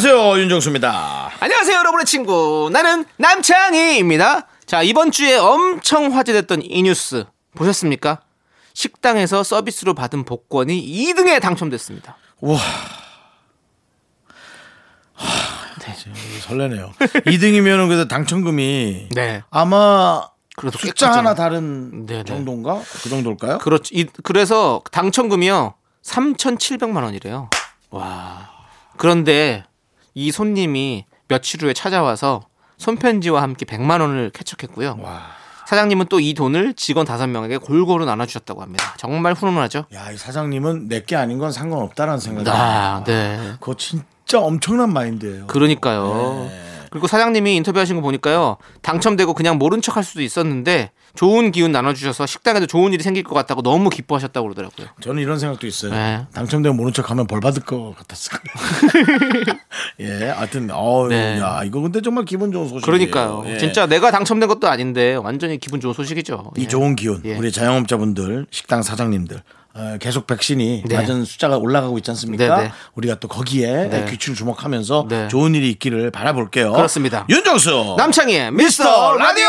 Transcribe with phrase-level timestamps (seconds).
[0.00, 1.30] 안녕하세요 윤정수입니다.
[1.40, 2.68] 안녕하세요, 여러분의 친구.
[2.70, 4.46] 나는 남창희입니다.
[4.66, 7.24] 자, 이번 주에 엄청 화제됐던 이 뉴스
[7.54, 8.20] 보셨습니까?
[8.74, 12.18] 식당에서 서비스로 받은 복권이 2등에 당첨됐습니다.
[12.42, 12.58] 와.
[16.42, 16.92] 설레네요.
[16.98, 19.44] 2등이면은 그래도 당첨금이 네.
[19.48, 21.10] 아마 그래도 꽤 숫자.
[21.10, 22.24] 하나 다른 네네.
[22.24, 22.82] 정도인가?
[23.02, 23.56] 그 정도일까요?
[23.60, 23.94] 그렇죠.
[23.94, 25.72] 이- 그래서 당첨금이요.
[26.04, 27.48] 3,700만 원이래요.
[27.88, 28.50] 와.
[28.98, 29.64] 그런데
[30.16, 32.40] 이 손님이 며칠 후에 찾아와서
[32.78, 34.98] 손편지와 함께 100만 원을 캐척했고요.
[35.66, 38.94] 사장님은 또 이 돈을 직원 5명에게 골고루 나눠주셨다고 합니다.
[38.96, 39.84] 정말 훈훈하죠?
[39.94, 43.04] 야, 이 사장님은 내게 아닌 건 상관없다라는 생각이 아.
[43.04, 43.52] 네.
[43.60, 45.46] 그거 진짜 엄청난 마인드예요.
[45.48, 46.48] 그러니까요.
[46.90, 48.56] 그리고 사장님이 인터뷰하신 거 보니까요.
[48.82, 53.34] 당첨되고 그냥 모른 척 할 수도 있었는데 좋은 기운 나눠주셔서 식당에도 좋은 일이 생길 것
[53.34, 54.88] 같다고 너무 기뻐하셨다고 그러더라고요.
[55.00, 55.92] 저는 이런 생각도 있어요.
[55.92, 56.26] 네.
[56.34, 59.58] 당첨되면 모른 척하면 벌 받을 것 같았을 거예요.
[60.00, 61.38] 예, 하여튼 어, 네.
[61.40, 62.82] 야, 이거 근데 정말 기분 좋은 소식이에요.
[62.84, 63.44] 그러니까요.
[63.46, 63.58] 예.
[63.58, 66.52] 진짜 내가 당첨된 것도 아닌데 완전히 기분 좋은 소식이죠.
[66.56, 66.68] 이 예.
[66.68, 67.36] 좋은 기운, 예.
[67.36, 69.42] 우리 자영업자분들, 식당 사장님들.
[69.78, 70.96] 어, 계속 백신이 네.
[70.96, 72.56] 맞은 숫자가 올라가고 있지 않습니까?
[72.56, 72.72] 네, 네.
[72.94, 74.06] 우리가 또 거기에 네.
[74.10, 75.28] 귀추를 주목하면서 네.
[75.28, 76.72] 좋은 일이 있기를 바라볼게요.
[76.72, 77.26] 그렇습니다.
[77.28, 79.46] 윤정수 남창희의 미스터 라디오.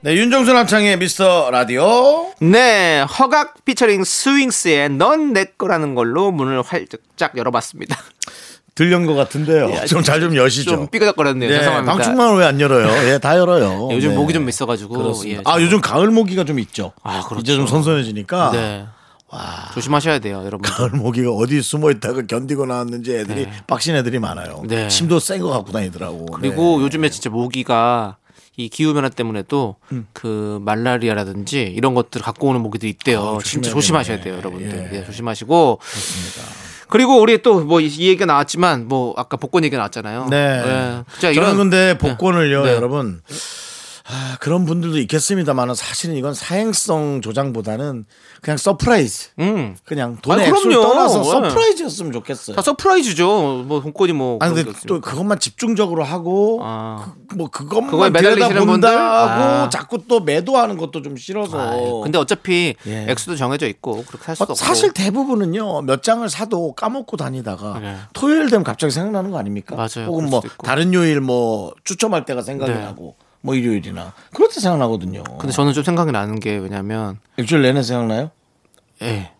[0.00, 2.32] 네, 윤정수 남창희의 미스터 라디오.
[2.40, 7.96] 네, 허각 피처링 스윙스의 넌 내 거라는 걸로 문을 활짝 열어봤습니다.
[8.74, 9.70] 들린 것 같은데요.
[9.82, 10.70] 예, 좀잘좀 여시죠.
[10.70, 11.50] 좀 삐그덕거렸네요.
[11.50, 11.92] 죄송합니다.
[11.92, 13.12] 방충망을 왜 안 열어요?
[13.12, 13.88] 예, 다 열어요.
[13.90, 14.16] 예, 요즘 네.
[14.16, 14.96] 모기 좀 있어가지고.
[14.96, 15.40] 그렇습니다.
[15.40, 16.92] 예, 아, 좀- 요즘 가을 모기가 좀 있죠.
[17.02, 17.42] 아, 그렇죠.
[17.42, 18.50] 이제 좀 선선해지니까.
[18.52, 18.86] 네.
[19.74, 20.62] 조심하셔야 돼요, 여러분.
[20.62, 23.52] 가을 모기가 어디 숨어 있다가 견디고 나왔는지 애들이 네.
[23.66, 24.62] 빡신 애들이 많아요.
[24.66, 24.88] 네.
[24.88, 26.26] 침도 센 거 갖고 다니더라고.
[26.26, 26.84] 그리고 네.
[26.84, 28.16] 요즘에 진짜 모기가
[28.56, 30.06] 이 기후 변화 때문에도 음.
[30.12, 33.38] 그 말라리아라든지 이런 것들 갖고 오는 모기도 있대요.
[33.38, 34.20] 아, 진짜 조심하셔야.
[34.20, 34.90] 돼요, 여러분들.
[34.92, 34.98] 예.
[34.98, 35.78] 예, 조심하시고.
[36.88, 40.26] 그리고 우리 또 뭐 이 얘기가 나왔지만 뭐 아까 복권 얘기가 나왔잖아요.
[40.28, 40.36] 네.
[40.36, 41.20] 예.
[41.20, 42.72] 저는 이런 근데 복권을요, 네.
[42.74, 43.20] 여러분.
[44.12, 48.04] 아, 그런 분들도 있겠습니다만 사실은 이건 사행성 조장보다는
[48.42, 49.30] 그냥 surprise.
[49.38, 49.76] 음.
[49.84, 50.82] 그냥 돈의 아, 그럼요.
[50.82, 51.24] 떠나서 예.
[51.24, 52.56] surprise였으면 좋겠어요.
[52.56, 53.64] 다 surprise죠.
[53.66, 55.00] 뭐 복권이 뭐 아니 근데 게 또?
[55.00, 57.12] 그것만 집중적으로 하고 아.
[57.28, 58.12] 그, 뭐 그것만?
[58.12, 59.68] 들여다본다고 아.
[59.70, 61.60] 자꾸 또 매도하는 것도 좀 싫어서.
[61.60, 63.06] 아유, 근데 어차피 예.
[63.08, 64.54] 액수도 정해져 있고 그렇게 살 수도 어, 없고.
[64.54, 67.96] 사실 대부분은요 몇 장을 사도 까먹고 다니다가 네.
[68.12, 69.76] 토요일 되면 갑자기 생각나는 거 아닙니까?
[69.76, 70.08] 맞아요.
[70.08, 70.66] 혹은 뭐 있고.
[70.66, 72.80] 다른 요일 뭐 추첨할 때가 생각이 네.
[72.80, 74.12] 나고 뭐 일요일이나
[74.54, 75.22] 때 생각나거든요.
[75.38, 78.30] 근데 저는 좀 생각이 나는 게 왜냐면 일주일 내내 생각나요?
[79.02, 79.30] 예.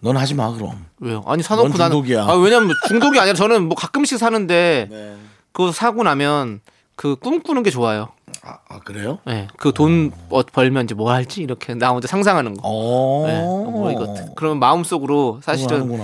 [0.00, 0.86] 넌 하지 마 그럼.
[1.00, 1.22] 왜요?
[1.26, 2.24] 아니 사놓고 넌 나는 중독이야.
[2.24, 5.16] 아 왜냐면 중독이 아니라 저는 뭐 가끔씩 사는데 네.
[5.52, 6.60] 그거 사고 나면
[6.96, 8.08] 그 꿈꾸는 게 좋아요.
[8.42, 9.18] 아, 아, 그래요?
[9.28, 9.48] 예.
[9.56, 10.12] 그돈
[10.52, 12.60] 벌면 이제 뭐 할지 이렇게 나 혼자 상상하는 거.
[12.64, 13.26] 어.
[13.28, 13.40] 예.
[13.40, 15.98] 뭐 이거 그러면 마음속으로 사실은.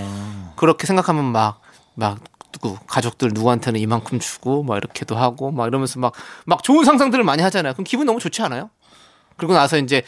[0.57, 1.63] 그렇게 생각하면 막
[1.95, 2.19] 막
[2.53, 6.13] 누구 가족들 누구한테는 이만큼 주고 막 이렇게도 하고 막 이러면서 막
[6.45, 7.73] 막 좋은 상상들을 많이 하잖아요.
[7.75, 8.71] 그럼 기분 너무 좋지 않아요?
[9.37, 10.03] 그리고 나서 이제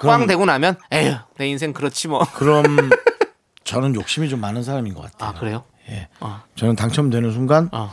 [0.00, 2.24] 꽝 되고 나면 에휴 내 인생 그렇지 뭐.
[2.34, 2.64] 그럼
[3.64, 5.30] 저는 욕심이 좀 많은 사람인 것 같아요.
[5.30, 5.64] 아 그래요?
[5.90, 6.08] 예.
[6.20, 6.42] 어.
[6.56, 7.92] 저는 당첨되는 순간 어.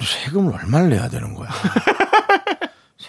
[0.00, 1.48] 세금을 얼마를 내야 되는 거야.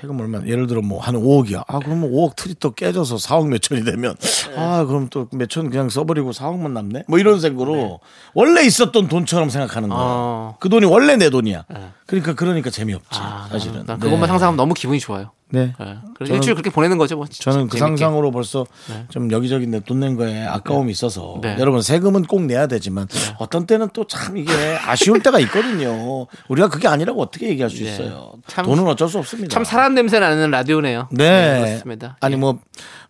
[0.02, 1.64] 세금 얼마 예를 들어 뭐 한 5억이야.
[1.68, 4.16] 아 그러면 5억 틀이 또 깨져서 4억 몇 천이 되면
[4.58, 7.04] 아 그럼 또 몇 천 그냥 써버리고 4억만 남네.
[7.08, 8.00] 뭐 이런 생각으로
[8.34, 10.00] 원래 있었던 돈처럼 생각하는 거야.
[10.02, 10.56] 어.
[10.60, 11.66] 그 돈이 원래 내 돈이야.
[12.08, 13.86] 그러니까 그러니까 재미없지 아, 사실은.
[13.86, 14.28] 난 그것만 네.
[14.28, 15.32] 상상하면 너무 기분이 좋아요.
[15.52, 15.74] 네.
[15.80, 15.98] 예.
[16.16, 17.26] 그래서 저는- 일주일 그렇게 보내는 거죠, 뭐.
[17.28, 17.80] 진짜 저는 그 재밌게.
[17.80, 18.66] 상상으로 벌써
[19.10, 21.56] 좀 여기저기 내돈낸 거에 아까움이 있어서 네.
[21.60, 24.52] 여러분 세금은 꼭 내야 되지만 어떤 때는 또 참 이게
[24.86, 26.28] 아쉬울 때가 있거든요.
[26.50, 27.92] 우리가 그게 아니라고 어떻게 얘기할 수 네.
[27.94, 28.34] 있어요.
[28.48, 29.54] 참- 돈은 어쩔 수 없습니다.
[29.54, 31.08] 참 사람 냄새 나는 라디오네요.
[31.12, 31.62] 네.
[31.66, 32.18] 그렇습니다.
[32.22, 32.38] 아니 예.
[32.38, 32.60] 뭐,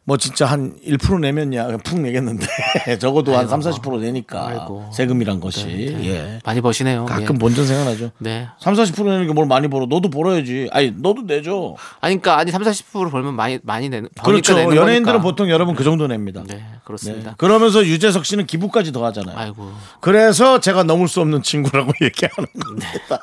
[0.03, 2.47] 뭐 진짜 한 1% 내면 야 푹 내겠는데
[2.99, 3.69] 적어도 한 3, 아이고.
[3.81, 4.89] 40% 내니까 아이고.
[4.91, 6.07] 세금이란 것이 네.
[6.09, 6.39] 예.
[6.43, 7.05] 많이 버시네요.
[7.05, 7.39] 가끔 예.
[7.39, 8.11] 본전 생각나죠.
[8.17, 8.47] 네.
[8.59, 9.85] 3, 40% 내는 게 뭘 많이 벌어.
[9.85, 10.67] 너도 벌어야지.
[10.71, 11.77] 아니, 너도 내죠.
[12.01, 14.55] 아니 그러니까 아니 3, 40% 벌면 많이 많이 내는 그렇죠.
[14.55, 15.21] 내는 연예인들은 거니까.
[15.21, 16.41] 보통 여러분 그 정도 냅니다.
[16.47, 16.65] 네, 네.
[16.83, 17.35] 그렇습니다.
[17.37, 19.37] 그러면서 유재석 씨는 기부까지 더 하잖아요.
[19.37, 19.71] 아이고.
[19.99, 23.19] 그래서 제가 넘을 수 없는 친구라고 얘기하는 겁니다.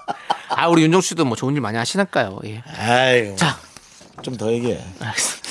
[0.51, 2.39] 아, 우리 윤정 씨도 뭐 좋은 일 많이 하시니까요.
[2.45, 2.63] 예.
[2.79, 3.35] 아유.
[3.37, 3.59] 자,
[4.23, 4.79] 좀 더 얘기해.
[5.01, 5.49] 알겠습니다.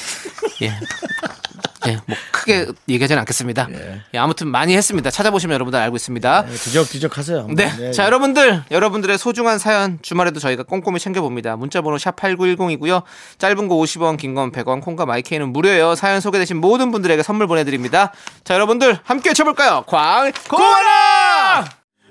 [0.61, 0.73] 예.
[1.87, 3.67] 예, 뭐 크- 크게 얘기하지는 않겠습니다.
[4.13, 5.09] 예, 아무튼 많이 했습니다.
[5.09, 6.45] 찾아보시면 여러분들 알고 있습니다.
[6.45, 7.47] 뒤적뒤적 하세요.
[7.49, 7.91] 네.
[7.91, 11.55] 자, 여러분들, 여러분들의 소중한 사연 주말에도 저희가 꼼꼼히 챙겨봅니다.
[11.55, 13.03] 문자번호 샵8910이고요.
[13.37, 15.95] 짧은 거 50원, 긴 건 100원, 콩과 마이케이는 무료예요.
[15.95, 18.11] 사연 소개되신 모든 분들에게 선물 보내드립니다.
[18.43, 19.83] 자, 여러분들, 함께 쳐볼까요?
[19.87, 21.16] 광고라!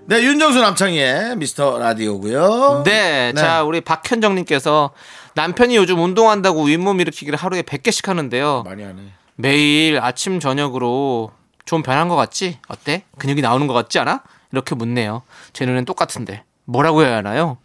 [0.08, 3.40] 네, 윤정수 남창희의 미스터 라디오고요 네, 네.
[3.40, 4.92] 자, 우리 박현정님께서
[5.34, 8.62] 남편이 요즘 운동한다고 윗몸 일으키기를 하루에 100개씩 하는데요.
[8.64, 9.02] 많이 하네.
[9.34, 11.32] 매일 아침 저녁으로
[11.64, 12.58] 좀 변한 것 같지?
[12.68, 13.02] 어때?
[13.18, 14.22] 근육이 나오는 것 같지 않아?
[14.52, 15.22] 이렇게 묻네요.
[15.52, 17.58] 제 눈엔 똑같은데 뭐라고 해야 하나요?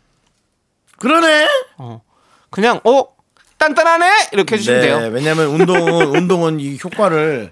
[0.98, 1.48] 그러네.
[2.50, 3.06] 그냥 어
[3.60, 5.10] 단단하네 이렇게 해주시면 돼요.
[5.14, 7.52] 왜냐하면 운동은 운동은 이 효과를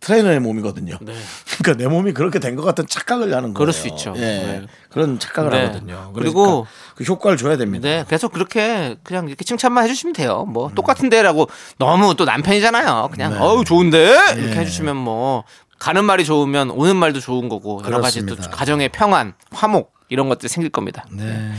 [0.00, 0.98] 트레이너의 몸이거든요.
[1.60, 3.54] 그러니까 내 몸이 그렇게 된 것 같은 착각을 하는 거예요.
[3.54, 4.12] 그럴 수 있죠.
[4.16, 4.20] 예.
[4.20, 4.66] 네.
[4.90, 5.64] 그런 착각을 네.
[5.66, 6.10] 하거든요.
[6.14, 6.66] 그리고 그리고
[6.96, 7.88] 그 효과를 줘야 됩니다.
[7.88, 10.44] 네, 계속 그렇게 그냥 이렇게 칭찬만 해주시면 돼요.
[10.48, 11.48] 뭐 똑같은데라고
[11.78, 13.10] 너무 또 남편이잖아요.
[13.12, 13.38] 그냥 네.
[13.38, 15.44] 어우 좋은데 이렇게 해주시면 뭐
[15.78, 18.56] 가는 말이 좋으면 오는 말도 좋은 거고 여러 가지 또 그렇습니다.
[18.56, 21.04] 가정의 평안, 화목 이런 것들이 생길 겁니다.
[21.10, 21.52] 네.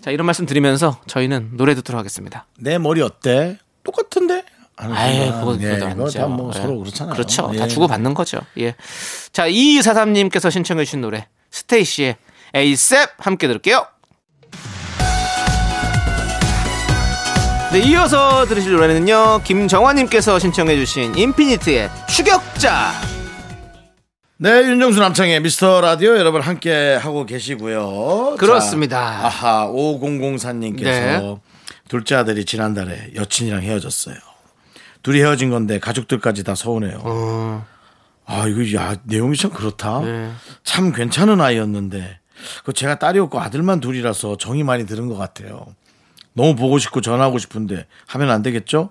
[0.00, 2.46] 자 이런 말씀 드리면서 저희는 노래 듣도록 하겠습니다.
[2.58, 3.58] 내 머리 어때?
[3.82, 4.44] 똑같은데?
[4.82, 6.08] 순간, 그거 예, 그거.
[6.08, 6.58] 다뭐 예.
[6.58, 7.14] 서로 그렇잖아요.
[7.14, 7.50] 그렇죠.
[7.54, 7.58] 예.
[7.58, 8.38] 다 주고 받는 거죠.
[8.58, 8.74] 예.
[9.32, 12.16] 자 이사삼님께서 신청해주신 노래 스테이시의
[12.54, 13.86] 에이셉 함께 들을게요.
[17.70, 19.42] 네, 이어서 들으실 노래는요.
[19.44, 22.92] 김정화님께서 신청해주신 인피니트의 추격자.
[24.38, 28.36] 네, 윤정수 남창의 미스터 라디오 여러분 함께 하고 계시고요.
[28.38, 28.96] 그렇습니다.
[28.96, 31.36] 자, 아하, 5004님께서 네.
[31.88, 34.16] 둘째 아들이 지난달에 여친이랑 헤어졌어요.
[35.02, 37.64] 둘이 헤어진 건데 가족들까지 다 서운해요.
[38.26, 40.00] 아, 이거 야, 내용이 참 그렇다.
[40.00, 40.30] 네.
[40.62, 42.20] 참 괜찮은 아이였는데
[42.64, 45.66] 그 제가 딸이 없고 아들만 둘이라서 정이 많이 드는 것 같아요.
[46.34, 48.90] 너무 보고 싶고 전화하고 싶은데 하면 안 되겠죠?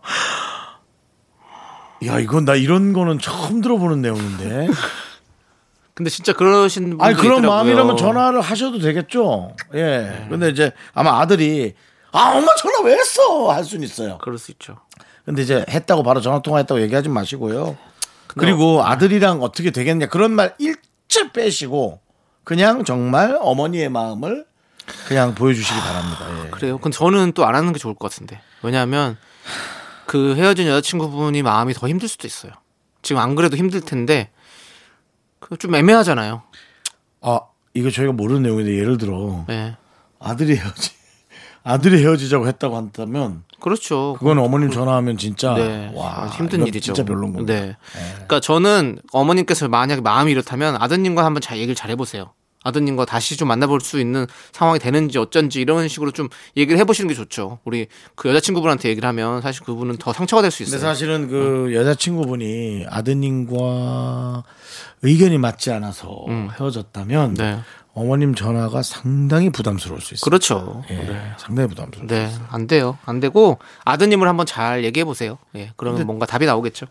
[2.05, 4.67] 야, 이건 나 이런 거는 처음 들어보는 내용인데.
[5.93, 7.49] 근데 진짜 그러신 분들 아니 그런 있더라고요.
[7.51, 9.55] 마음이라면 전화를 하셔도 되겠죠.
[9.73, 10.27] 예.
[10.29, 11.73] 근데 이제 아마 아들이
[12.11, 14.19] 아 엄마 전화 왜 했어 할 수는 있어요.
[14.19, 14.77] 그럴 수 있죠.
[15.27, 17.77] 근데 이제 했다고 바로 전화 통화했다고 얘기하지 마시고요.
[18.27, 21.99] 그리고 아들이랑 어떻게 되겠냐 그런 말 일체 빼시고
[22.45, 24.45] 그냥 정말 어머니의 마음을
[25.05, 26.45] 그냥 보여주시기 바랍니다.
[26.45, 26.49] 예.
[26.49, 26.77] 그래요.
[26.77, 28.39] 근데 저는 또 안 하는 게 좋을 것 같은데.
[28.63, 29.17] 왜냐하면
[30.05, 32.53] 그 헤어진 여자친구분이 마음이 더 힘들 수도 있어요.
[33.01, 34.29] 지금 안 그래도 힘들 텐데
[35.41, 36.41] 그좀 애매하잖아요.
[37.19, 37.39] 아
[37.73, 39.75] 이거 저희가 모르는 내용인데 예를 들어 예.
[40.21, 40.91] 아들이 헤어지
[41.67, 44.15] 아들이 헤어지자고 했다고 한다면 그렇죠.
[44.19, 45.91] 그건 어머님 전화하면 진짜 네.
[45.93, 46.93] 와 아, 힘든 일이죠.
[46.93, 47.53] 진짜 별로인 겁니다.
[47.53, 47.75] 네.
[48.13, 52.31] 그러니까 저는 어머님께서 만약에 마음이 이렇다면 아드님과 한번 잘 얘기를 잘 해보세요.
[52.63, 56.27] 아드님과 다시 좀 만나볼 수 있는 상황이 되는지 어쩐지 이런 식으로 좀
[56.57, 57.59] 얘기를 해보시는 게 좋죠.
[57.63, 60.89] 우리 그 여자친구분한테 얘기를 하면 사실 그분은 더 상처가 될수 근데 있어요.
[60.89, 64.43] 사실은 그 여자친구분이 아드님과
[65.01, 66.25] 의견이 맞지 않아서
[66.59, 67.59] 헤어졌다면 네.
[67.97, 70.21] 어머님 전화가 상당히 부담스러울 수 있어요.
[70.23, 70.83] 그렇죠.
[70.91, 72.07] 예, 상당히 부담스러워.
[72.07, 72.99] 네, 안 돼요.
[73.05, 75.39] 안 되고 아드님을 한번 잘 얘기해 보세요.
[75.55, 76.85] 예, 그러면 뭔가 답이 나오겠죠.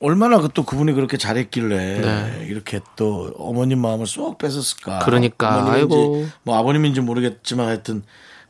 [0.00, 2.46] 얼마나 그또 그분이 그렇게 잘했길래 네.
[2.48, 5.00] 이렇게 또 어머님 마음을 쏙 뺏었을까.
[5.00, 6.26] 그러니까, 아이고.
[6.44, 8.02] 뭐 아버님인지 모르겠지만 하여튼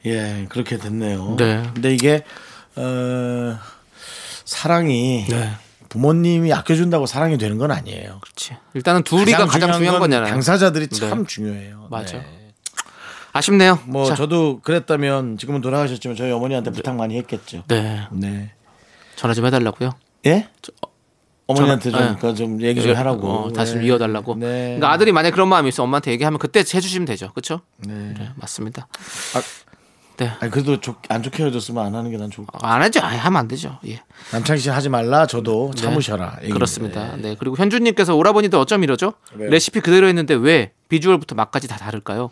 [0.06, 1.34] 예 그렇게 됐네요.
[1.36, 1.68] 네.
[1.74, 2.22] 근데 이게
[2.76, 3.58] 어,
[4.44, 5.50] 사랑이 네.
[5.88, 8.18] 부모님이 아껴준다고 사랑이 되는 건 아니에요.
[8.20, 8.56] 그렇지.
[8.74, 10.30] 일단은 둘이가 가장, 중요한, 건 거잖아요.
[10.32, 11.26] 당사자들이 참 네.
[11.26, 11.88] 중요해요.
[11.90, 12.18] 맞아.
[12.18, 12.52] 네.
[13.32, 13.78] 아쉽네요.
[13.86, 17.64] 뭐 자, 저도 그랬다면 지금은 돌아가셨지만 저희 어머니한테 부탁 많이 했겠죠.
[17.68, 18.06] 네.
[18.10, 18.52] 네.
[19.16, 19.90] 전화 좀 해달라고요.
[20.26, 20.48] 예?
[21.46, 22.20] 어머니한테 전화- 좀, 네.
[22.20, 23.28] 그좀 얘기 좀 하라고.
[23.28, 23.88] 어, 다시 좀 네.
[23.88, 24.34] 이어달라고.
[24.34, 24.46] 네.
[24.64, 27.32] 그러니까 아들이 만약 에 그런 마음이 있어 엄마한테 얘기하면 그때 해주시면 되죠.
[27.32, 27.62] 그렇죠?
[27.78, 27.94] 네.
[28.18, 28.86] 네, 맞습니다.
[29.34, 29.42] 아,
[30.18, 30.32] 네.
[30.40, 32.74] 아니 그래도 좋- 안 좋게 헤어졌으면 안 하는 게 난 좋을 것 같아.
[32.74, 33.00] 안 하죠.
[33.02, 33.78] 아예 하면 안 되죠.
[33.86, 34.02] 예.
[34.32, 35.26] 남창희 씨 하지 말라.
[35.26, 36.32] 저도 참으셔라.
[36.38, 36.54] 얘기입니다.
[36.54, 37.16] 그렇습니다.
[37.16, 37.36] 네.
[37.38, 39.14] 그리고 현주님께서 오라버니들 어쩜 이러죠?
[39.34, 39.48] 왜요?
[39.50, 42.30] 레시피 그대로 했는데 왜 비주얼부터 맛까지 다 다를까요?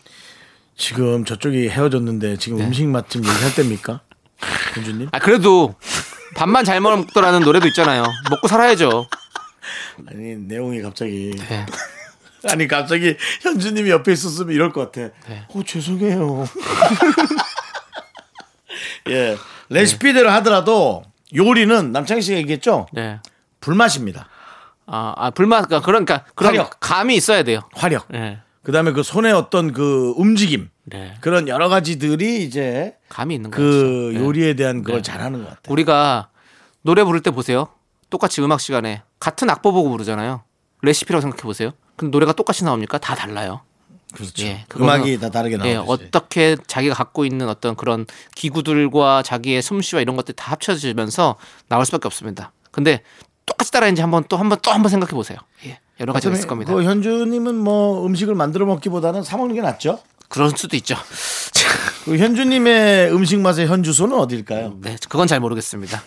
[0.76, 4.00] 지금 저쪽이 헤어졌는데 지금 음식 맛좀 얘기할 때입니까?
[4.75, 5.09] 현주님?
[5.12, 5.75] 아 그래도
[6.35, 8.02] 밥만 잘 먹더라는 노래도 있잖아요.
[8.31, 9.07] 먹고 살아야죠.
[10.11, 11.64] 아니 내용이 갑자기 네.
[12.50, 15.12] 아니 갑자기 현주님이 옆에 있었으면 이럴 것 같아.
[15.28, 15.47] 네.
[15.49, 16.45] 어 죄송해요.
[19.08, 19.36] 예
[19.68, 21.02] 레시피대로 하더라도
[21.34, 22.86] 요리는 남창희 씨가 얘기했죠.
[22.92, 23.20] 네.
[23.60, 24.28] 불맛입니다.
[24.86, 26.80] 아, 아 불맛 그러니까 그러니까 그런 화력.
[26.80, 27.60] 감이 있어야 돼요.
[27.75, 28.06] 화력.
[28.14, 28.38] 예.
[28.62, 31.14] 그다음에 그 손의 어떤 그 움직임 네.
[31.20, 33.62] 그런 여러 가지들이 이제 감이 있는 거죠.
[33.62, 34.20] 그 네.
[34.20, 35.02] 요리에 대한 그걸 네.
[35.02, 35.72] 잘하는 것 같아요.
[35.72, 36.28] 우리가
[36.82, 37.68] 노래 부를 때 보세요.
[38.10, 40.42] 똑같이 음악 시간에 같은 악보 보고 부르잖아요.
[40.82, 41.72] 레시피라고 생각해 보세요.
[41.96, 42.98] 근데 노래가 똑같이 나옵니까?
[42.98, 43.62] 다 달라요.
[44.14, 44.46] 그렇죠.
[44.46, 45.92] 예, 음악이 다 다르게 예, 나오죠.
[45.92, 51.36] 어떻게 자기가 갖고 있는 어떤 그런 기구들과 자기의 솜씨와 이런 것들이 다 합쳐지면서
[51.68, 52.52] 나올 수밖에 없습니다.
[52.70, 53.02] 근데
[53.44, 55.38] 똑같이 따라했는지 한번 또 한번 또 한번 생각해 보세요.
[55.66, 56.72] 예, 여러 가지가 있을 겁니다.
[56.72, 60.00] 그 현주님은 뭐 음식을 만들어 먹기보다는 사 먹는 게 낫죠.
[60.28, 60.96] 그럴 수도 있죠.
[62.04, 64.78] 그 현주님의 음식 맛의 현주소는 어딜까요?
[64.80, 66.02] 네, 그건 잘 모르겠습니다.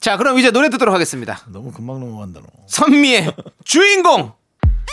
[0.00, 1.40] 자, 그럼 이제 노래 듣도록 하겠습니다.
[1.48, 2.46] 너무 금방 넘어간다 너.
[2.66, 3.32] 선미의
[3.64, 4.32] 주인공.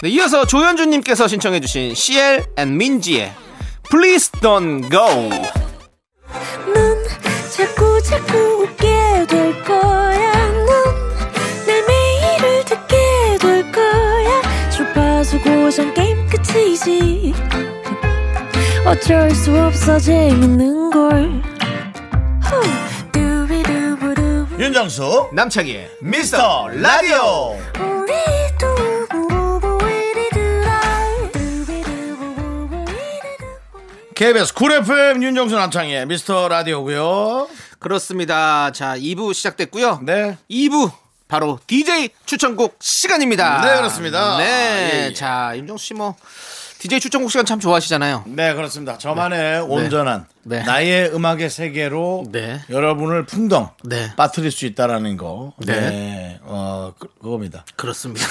[0.01, 3.33] 네, 이어서 조현주님께서 신청해주신 CL and 민지의
[3.89, 5.29] Please Don't Go.
[6.73, 6.97] 넌
[7.55, 10.31] 자꾸 자꾸 웃게 될 거야.
[10.65, 14.69] 넌내 매일을 듣게 될 거야.
[14.71, 17.33] 주파수 고정 게임 끝이지.
[18.85, 21.41] 어쩔 수 없어 재밌는 걸.
[24.59, 27.57] 윤정수 남창희의 미스터 라디오.
[34.15, 37.47] KBS 쿨 FM 윤정수 남창희의 미스터 라디오고요.
[37.79, 38.71] 그렇습니다.
[38.71, 40.01] 자, 2부 시작됐고요.
[40.03, 40.37] 네.
[40.49, 40.91] 2부
[41.27, 43.61] 바로 DJ 추천곡 시간입니다.
[43.61, 44.37] 네, 그렇습니다.
[44.37, 44.43] 네.
[44.93, 45.13] 예, 예.
[45.13, 46.15] 자, 윤정수 씨 뭐
[46.83, 48.25] DJ 추천곡 시간 참 좋아하시잖아요.
[48.27, 48.97] 네 그렇습니다.
[48.97, 50.63] 저만의 온전한 네.
[50.63, 52.59] 나의 음악의 세계로 네.
[52.69, 54.13] 여러분을 풍덩 네.
[54.17, 55.53] 빠뜨릴 수 있다라는 거.
[55.59, 55.79] 네.
[55.79, 56.39] 네.
[56.41, 57.63] 어 그, 그겁니다.
[57.77, 58.25] 그렇습니다.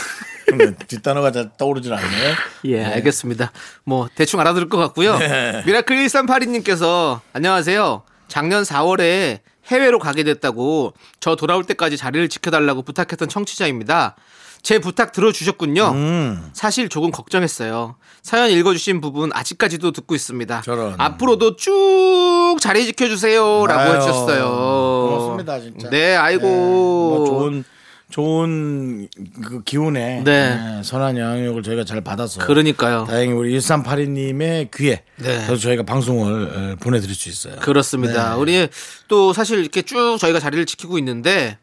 [0.87, 2.35] 뒷단어가 잘 떠오르질 않네요.
[2.67, 3.53] 예, 알겠습니다.
[3.85, 5.17] 뭐 대충 알아들을 것 같고요.
[5.17, 5.63] 네.
[5.65, 8.03] 미라클 1382님께서 안녕하세요.
[8.29, 14.15] 작년 4월에 해외로 가게 됐다고 저 돌아올 때까지 자리를 지켜달라고 부탁했던 청취자입니다.
[14.63, 15.89] 제 부탁 들어주셨군요.
[15.93, 16.51] 음.
[16.53, 17.97] 사실 조금 걱정했어요.
[18.23, 20.63] 사연 읽어주신 부분 아직까지도 듣고 있습니다.
[20.63, 20.95] 저런.
[20.99, 25.09] 앞으로도 쭉 자리 지켜주세요라고 해주셨어요.
[25.11, 25.91] 고맙습니다, 진짜.
[25.91, 26.47] 네, 아이고.
[26.47, 27.65] 뭐 좋은
[28.13, 29.09] 좋은
[29.43, 30.55] 그 기운에 네.
[30.55, 33.07] 네, 선한 영향력을 저희가 잘 받아서 그러니까요.
[33.09, 35.45] 다행히 우리 1382님의 귀에 네.
[35.47, 37.57] 그래서 저희가 방송을 어, 보내드릴 수 있어요.
[37.61, 38.35] 그렇습니다.
[38.35, 38.41] 네.
[38.41, 38.69] 우리
[39.09, 41.59] 또 사실 이렇게 쭉 저희가 자리를 지키고 있는데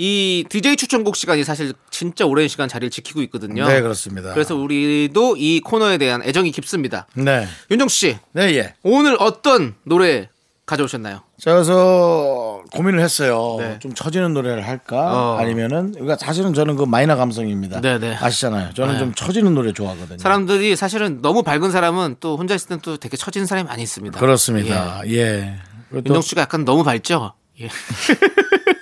[0.00, 3.66] 이 DJ 추천곡 시간이 사실 진짜 오랜 시간 자리를 지키고 있거든요.
[3.66, 4.32] 네 그렇습니다.
[4.32, 7.08] 그래서 우리도 이 코너에 대한 애정이 깊습니다.
[7.14, 8.74] 네, 윤정 씨, 네 예.
[8.84, 10.28] 오늘 어떤 노래
[10.66, 11.22] 가져오셨나요?
[11.42, 13.56] 그래서 고민을 했어요.
[13.58, 13.78] 네.
[13.80, 15.36] 좀 처지는 노래를 할까 어.
[15.38, 17.80] 아니면은 그러니까 사실은 저는 그 마이너 감성입니다.
[17.80, 18.14] 네, 네.
[18.14, 18.74] 아시잖아요.
[18.74, 18.98] 저는 네.
[19.00, 20.18] 좀 처지는 노래 좋아하거든요.
[20.18, 24.20] 사람들이 사실은 너무 밝은 사람은 또 혼자 있을 땐 또 되게 처지는 사람이 많이 있습니다.
[24.20, 25.02] 그렇습니다.
[25.08, 25.56] 예.
[25.90, 27.32] 또 윤정 씨가 약간 너무 밝죠?
[27.60, 27.68] 예.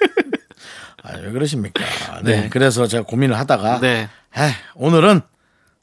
[1.07, 1.85] 아, 왜 그러십니까?
[2.23, 2.43] 네.
[2.43, 2.49] 네.
[2.49, 4.09] 그래서 제가 고민을 하다가 네.
[4.37, 5.21] 에이, 오늘은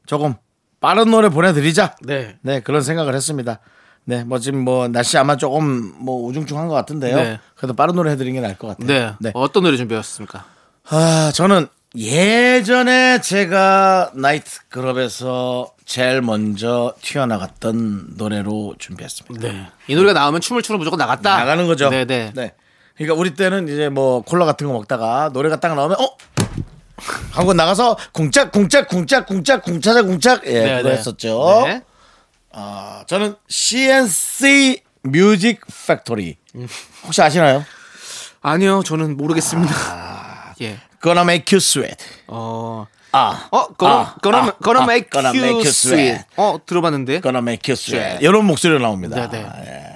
[0.06, 0.36] 조금
[0.80, 1.96] 빠른 노래 보내드리자.
[2.02, 2.38] 네.
[2.42, 3.60] 네, 그런 생각을 했습니다.
[4.06, 7.16] 네, 뭐 지금 뭐 날씨 아마 조금 뭐 우중충한 것 같은데요.
[7.16, 7.40] 네.
[7.56, 8.88] 그래도 빠른 노래 해드리는 게 나을 것 같아요.
[8.88, 9.14] 네.
[9.20, 9.32] 네.
[9.34, 10.44] 어떤 노래 준비하셨습니까?
[10.90, 19.48] 아, 저는 예전에 제가 나이트클럽에서 제일 먼저 튀어나갔던 노래로 준비했습니다.
[19.48, 19.68] 네.
[19.88, 21.38] 이 노래가 나오면 춤을 추러 무조건 나갔다.
[21.38, 21.90] 나가는 거죠.
[21.90, 22.32] 네 네.
[22.36, 22.54] 네.
[22.96, 26.18] 그러니까 우리 때는 이제 뭐 콜라 같은 거 먹다가 노래가 딱 나오면 어
[27.32, 30.96] 하고 나가서 궁짝 궁짝 궁짝 궁짝 궁차자 궁짝 예 네, 그거 네.
[30.96, 31.64] 했었죠.
[31.66, 31.82] 네.
[32.52, 36.38] 아, 저는 C&C Music Factory
[37.04, 37.66] 혹시 아시나요?
[38.42, 39.74] 아니요, 저는 모르겠습니다.
[39.90, 40.54] 아.
[40.62, 40.78] 예.
[41.02, 41.98] Gonna make you sweat.
[42.28, 42.86] 어.
[43.12, 46.12] 아, 어, gonna, 아, gonna, 아, gonna 아, make gonna you make you sweat.
[46.12, 46.26] sweat.
[46.38, 47.22] 어, 들어봤는데.
[47.22, 48.06] Gonna make you sweat.
[48.18, 48.24] sweat.
[48.26, 49.16] 이런 목소리로 나옵니다.
[49.16, 49.50] 네 네.
[49.66, 49.93] 예.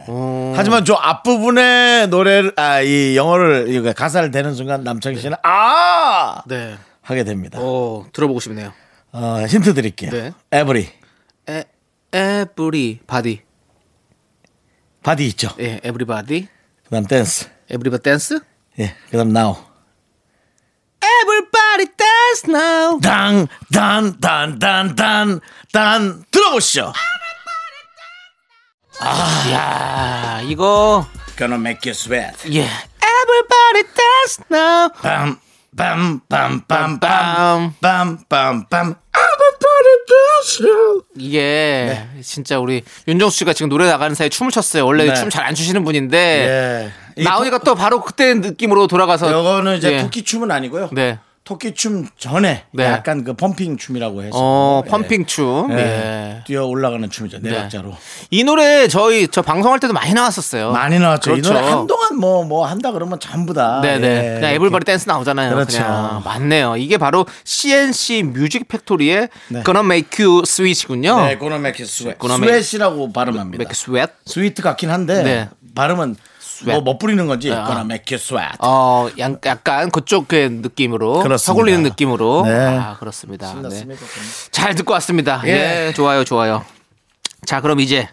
[0.57, 6.75] 어, 하지만 저 앞부분에 노래를 아 이 영어를 가사를 대는 순간 남창희 씨는 아 네.
[7.01, 7.59] 하게 됩니다.
[7.61, 8.73] 어, 들어보고 싶네요.
[9.11, 10.11] 어, 힌트 드릴게요.
[10.11, 10.31] 네.
[10.51, 10.87] every
[11.49, 11.63] 에,
[12.11, 13.41] everybody.
[15.03, 15.49] body 있죠.
[15.59, 16.47] 예, everybody.
[16.85, 17.49] 그다음 dance.
[17.69, 18.39] everybody dance?
[18.79, 18.95] 예.
[19.09, 19.55] 그다음 now.
[21.01, 22.99] Everybody dance now.
[23.01, 25.41] 당단단단단단
[26.31, 26.93] 들어보시죠.
[29.51, 31.05] 야, 이거
[31.37, 32.35] Gonna make you sweat.
[32.51, 32.65] 예.
[33.01, 34.89] Everybody dance now.
[35.01, 35.37] 빰
[35.75, 41.03] 빰 빰 빰 빰 빰 빰빰 Everybody dance.
[41.15, 44.85] 이게 진짜 우리 윤정수 씨가 지금 노래 나가는 사이에 춤을 췄어요.
[44.85, 45.13] 원래 네.
[45.13, 46.17] 춤잘 안 추시는 분인데
[47.17, 47.21] 예.
[47.21, 50.01] 이 나오니까 또 바로 그때 느낌으로 돌아가서 요거는 이제 예.
[50.01, 50.89] 쿠키 춤은 아니고요.
[50.91, 51.19] 네.
[51.47, 52.83] 토끼춤 전에 네.
[52.83, 54.89] 약간 그 펌핑 춤이라고 해서 어, 예.
[54.89, 55.71] 펌핑 춤.
[55.71, 55.77] 예.
[55.77, 56.43] 예.
[56.45, 57.39] 뛰어 올라가는 춤이죠.
[57.41, 57.95] 네 박자로.
[58.31, 60.71] 이 노래 저희 저 방송할 때도 많이 나왔었어요.
[60.73, 61.31] 많이 나왔죠.
[61.31, 61.49] 그렇죠.
[61.49, 63.79] 이 노래 한동안 뭐뭐 한다 그러면 전부 다.
[63.81, 64.07] 네네.
[64.07, 64.83] 예, 그냥 everybody.
[64.83, 65.53] dance 나오잖아요.
[65.53, 65.77] 그렇죠.
[65.77, 66.75] 그냥 맞네요.
[66.75, 69.63] 이게 바로 CNC 뮤직 팩토리의 네.
[69.63, 71.27] Gonna Make You Sweat이군요.
[71.27, 72.17] 네, make you sweat.
[72.17, 73.61] gonna make- sweat이라고 발음합니다.
[73.61, 74.11] Make Sweat.
[74.25, 75.49] sweet 같긴 한데 네.
[75.75, 76.17] 발음은
[76.65, 77.63] 뭐못 부리는 건지 아.
[77.65, 78.57] gonna make you sweat.
[78.59, 81.37] 어, 양- 약간 그쪽의 느낌으로 그렇습니다.
[81.37, 82.43] 혀 굴리는 느낌으로.
[82.45, 82.77] 네.
[82.77, 83.47] 아, 그렇습니다.
[83.47, 83.53] 네.
[83.53, 84.01] 신났습니다.
[84.51, 85.41] 잘 듣고 왔습니다.
[85.45, 85.87] 예.
[85.87, 86.65] 예, 좋아요, 좋아요.
[87.45, 88.07] 자, 그럼 이제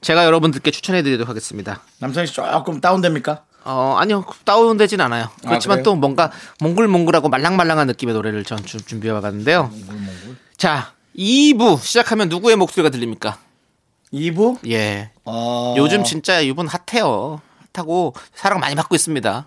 [0.00, 1.82] 제가 여러분들께 추천해 드리도록 하겠습니다.
[2.26, 3.44] 씨 조금 다운됩니까?
[3.64, 4.24] 어, 아니요.
[4.44, 5.28] 다운되진 않아요.
[5.46, 5.84] 그렇지만 그래요?
[5.84, 9.70] 또 뭔가 몽글몽글하고 말랑말랑한 느낌의 노래를 전좀 준비해 봤는데요.
[10.56, 13.38] 자, 2부 시작하면 누구의 목소리가 들립니까?
[14.12, 14.58] 2부?
[14.70, 15.10] 예.
[15.24, 15.74] 어...
[15.76, 17.40] 요즘 진짜 이분 핫해요.
[17.74, 19.46] 핫하고 사랑 많이 받고 있습니다.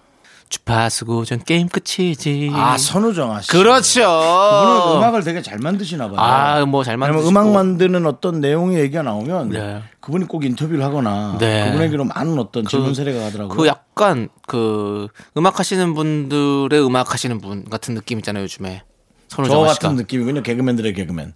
[0.49, 2.51] 주파수 고전 게임 끝이지.
[2.53, 3.47] 아 선우정아 씨.
[3.49, 4.01] 그렇죠.
[4.01, 6.19] 그분은 음악을 되게 잘 만드시나 봐요.
[6.19, 7.27] 아, 뭐 잘 만드시고.
[7.27, 9.81] 음악 만드는 어떤 내용의 얘기가 나오면 네.
[9.99, 11.65] 그분이 꼭 인터뷰를 하거나 네.
[11.71, 13.57] 그분에게로 많은 어떤 질문 세례가 가더라고요.
[13.57, 18.83] 그 약간 그 음악 하시는 분들의 음악 하시는 분 같은 느낌 있잖아요, 요즘에.
[19.29, 19.87] 저 선우정아 씨가.
[19.87, 20.43] 같은 느낌이군요.
[20.43, 21.33] 개그맨들의 개그맨.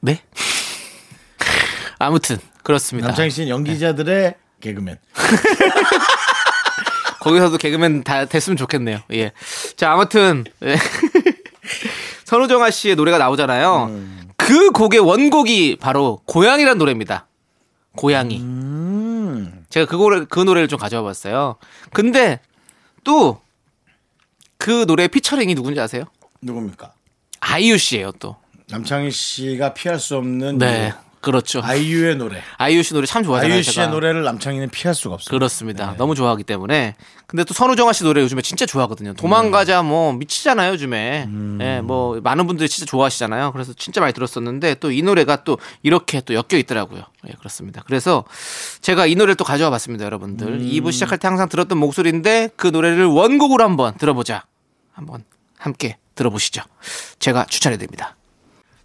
[0.00, 0.22] 네?
[1.98, 3.08] 아무튼 그렇습니다.
[3.08, 4.98] 남창희 씨는 연기자들의 개그맨.
[7.20, 9.00] 거기서도 개그맨 다 됐으면 좋겠네요.
[9.12, 9.32] 예.
[9.76, 10.76] 자, 아무튼 예.
[12.24, 13.86] 선우정아 씨의 노래가 나오잖아요.
[13.90, 14.30] 음.
[14.36, 17.26] 그 곡의 원곡이 바로 고양이란 노래입니다.
[17.96, 18.40] 고양이.
[18.40, 19.64] 음.
[19.68, 21.56] 제가 그 노래 그 노래를 좀 가져와 봤어요.
[21.92, 22.40] 근데
[23.04, 23.40] 또
[24.60, 26.04] 그 노래 피처링이 누군지 아세요?
[26.42, 26.92] 누굽니까?
[27.40, 28.36] 아이유 씨예요, 또.
[28.68, 30.92] 남창희 씨가 피할 수 없는 네.
[31.20, 31.60] 이 그렇죠.
[31.62, 32.42] 아이유의 노래.
[32.56, 33.52] 아이유 씨 노래 참 좋아하잖아요.
[33.54, 33.88] 아이유 씨의 제가.
[33.88, 35.30] 노래를 남창희는 피할 수가 없어요.
[35.30, 35.94] 그렇습니다.
[35.98, 36.96] 너무 좋아하기 때문에.
[37.26, 39.12] 근데 또 선우정아 씨 노래 요즘에 진짜 좋아하거든요.
[39.14, 41.28] 도망가자 뭐 미치잖아요, 요즘에.
[41.60, 43.52] 예, 뭐 많은 분들이 진짜 좋아하시잖아요.
[43.52, 47.04] 그래서 진짜 많이 들었었는데 또 이 노래가 또 이렇게 또 엮여 있더라고요.
[47.28, 47.82] 예, 그렇습니다.
[47.86, 48.24] 그래서
[48.80, 50.58] 제가 이 노래를 또 가져와 봤습니다, 여러분들.
[50.60, 54.44] 2부 시작할 때 항상 들었던 목소리인데 그 노래를 원곡으로 한번 들어보자.
[54.92, 55.24] 한번
[55.58, 56.62] 함께 들어보시죠.
[57.18, 58.16] 제가 추천해 드립니다.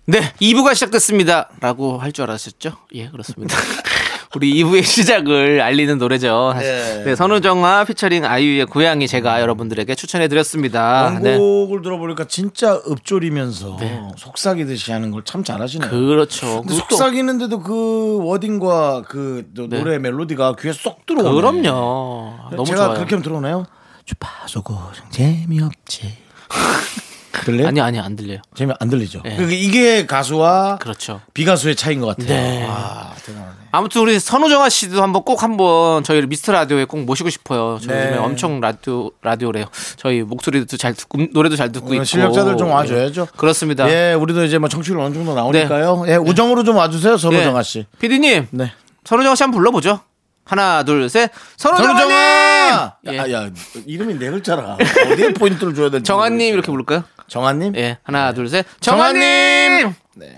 [0.08, 1.50] 네, 2부가 시작됐습니다.
[1.62, 2.74] 라고 할 줄 알았었죠?
[2.94, 3.56] 예, 그렇습니다.
[4.36, 6.54] 우리 2부의 시작을 알리는 노래죠.
[6.60, 7.04] 네.
[7.06, 11.18] 네, 선우정아 피처링 아이유의 고양이 제가 여러분들에게 추천해 드렸습니다.
[11.22, 11.32] 네.
[11.38, 13.78] 원곡을 들어보니까 진짜 읍조리면서
[14.18, 15.90] 속삭이듯이 하는 걸 참 잘하시네요.
[15.90, 16.62] 그렇죠.
[16.62, 19.80] 근데 속삭이는데도 그 워딩과 그또 네.
[19.80, 21.34] 노래 멜로디가 귀에 쏙 들어오네.
[21.34, 22.34] 그럼요.
[22.52, 22.94] 너무 제가 좋아요.
[22.96, 23.66] 그렇게 하면 들어오나요?
[24.04, 26.14] 주파수 고정 재미없지.
[27.46, 27.68] 들려요?
[27.68, 28.40] 아니 아니 안 들려요.
[28.56, 29.22] 재미 안 들리죠.
[29.24, 29.38] 네.
[29.38, 31.22] 그러니까 이게 가수와 그렇죠.
[31.34, 32.28] 비가수의 차이인 것 같아요.
[32.28, 32.66] 네.
[32.68, 33.52] 와 대단하네.
[33.72, 37.80] 아무튼 우리 선우정아 씨도 한번 꼭 한번 저희 미스터 라디오에 꼭 모시고 싶어요.
[37.82, 38.02] 저 네.
[38.02, 39.66] 요즘에 엄청 라디오 라디오래요.
[39.98, 43.22] 저희 목소리도 잘 듣고 노래도 잘 듣고 어, 있고 실력자들 좀 와줘야죠.
[43.22, 43.38] 예.
[43.38, 43.90] 그렇습니다.
[43.90, 46.06] 예, 우리도 이제 뭐 청취율 어느 정도 나오니까요.
[46.08, 47.86] 예, 우정으로 좀 와주세요, 선호정아 씨.
[48.00, 48.72] 피디님 네.
[49.04, 50.00] 선우정아 씨 한번 불러보죠.
[50.46, 51.32] 하나 둘 셋.
[51.58, 52.12] 선우정아님.
[52.12, 53.18] 예.
[53.18, 53.50] 야, 야,
[53.86, 54.78] 이름이 네 글자라.
[55.12, 56.12] 어디에 포인트를 줘야 될지.
[56.12, 56.54] 모르겠어요.
[56.54, 57.04] 이렇게 부를까요?
[57.28, 57.76] 정한님?
[57.76, 58.66] 예, 하나, 둘, 셋.
[58.80, 59.22] 정한님!
[59.22, 59.94] 정한님!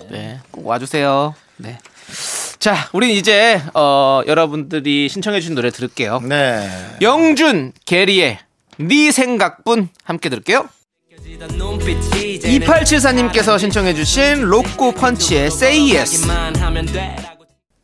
[0.10, 0.40] 네.
[0.52, 1.36] 꼭 와주세요.
[1.58, 1.78] 네.
[2.60, 6.22] 자, 우린 이제, 어, 여러분들이 신청해주신 노래 들을게요.
[6.22, 6.68] 네.
[7.02, 8.40] 영준, 게리의
[8.80, 10.68] 네 생각뿐 함께 들을게요.
[12.60, 16.26] 2874님께서 신청해주신 로꼬 펀치의 Say Yes.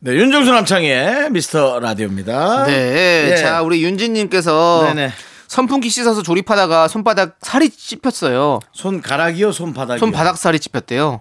[0.00, 2.66] 네, 윤정수 남창의 미스터 라디오입니다.
[2.66, 3.30] 네.
[3.32, 3.36] 예.
[3.36, 5.12] 자, 우리 윤진님께서 네네.
[5.54, 8.58] 선풍기 씻어서 조립하다가 손바닥 살이 찝혔어요.
[8.72, 10.00] 손가락이요, 손바닥이요?
[10.00, 11.20] 손바닥 살이 찝혔대요.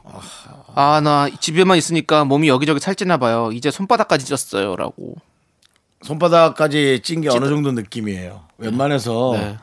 [0.73, 3.51] 아, 나 집에만 있으니까 몸이 여기저기 살찌나 봐요.
[3.53, 5.13] 이제 손바닥까지 쪘어요라고.
[6.01, 8.41] 손바닥까지 찐 게 어느 정도 느낌이에요.
[8.57, 9.57] 웬만해서 네.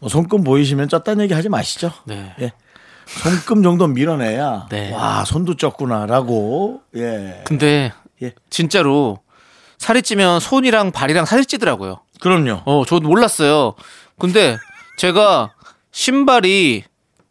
[0.00, 1.92] 뭐 손금 보이시면 쪘다는 얘기 하지 마시죠.
[2.04, 2.34] 네.
[2.40, 2.52] 예.
[3.06, 4.92] 손금 정도 밀어내야 네.
[4.92, 8.32] 와 손도 쪘구나라고 예 근데 예.
[8.50, 9.20] 진짜로
[9.78, 12.00] 살이 찌면 손이랑 발이랑 살이 찌더라고요.
[12.20, 13.74] 그럼요 어, 저도 몰랐어요.
[14.18, 14.58] 근데
[14.96, 15.52] 제가
[15.92, 16.84] 신발이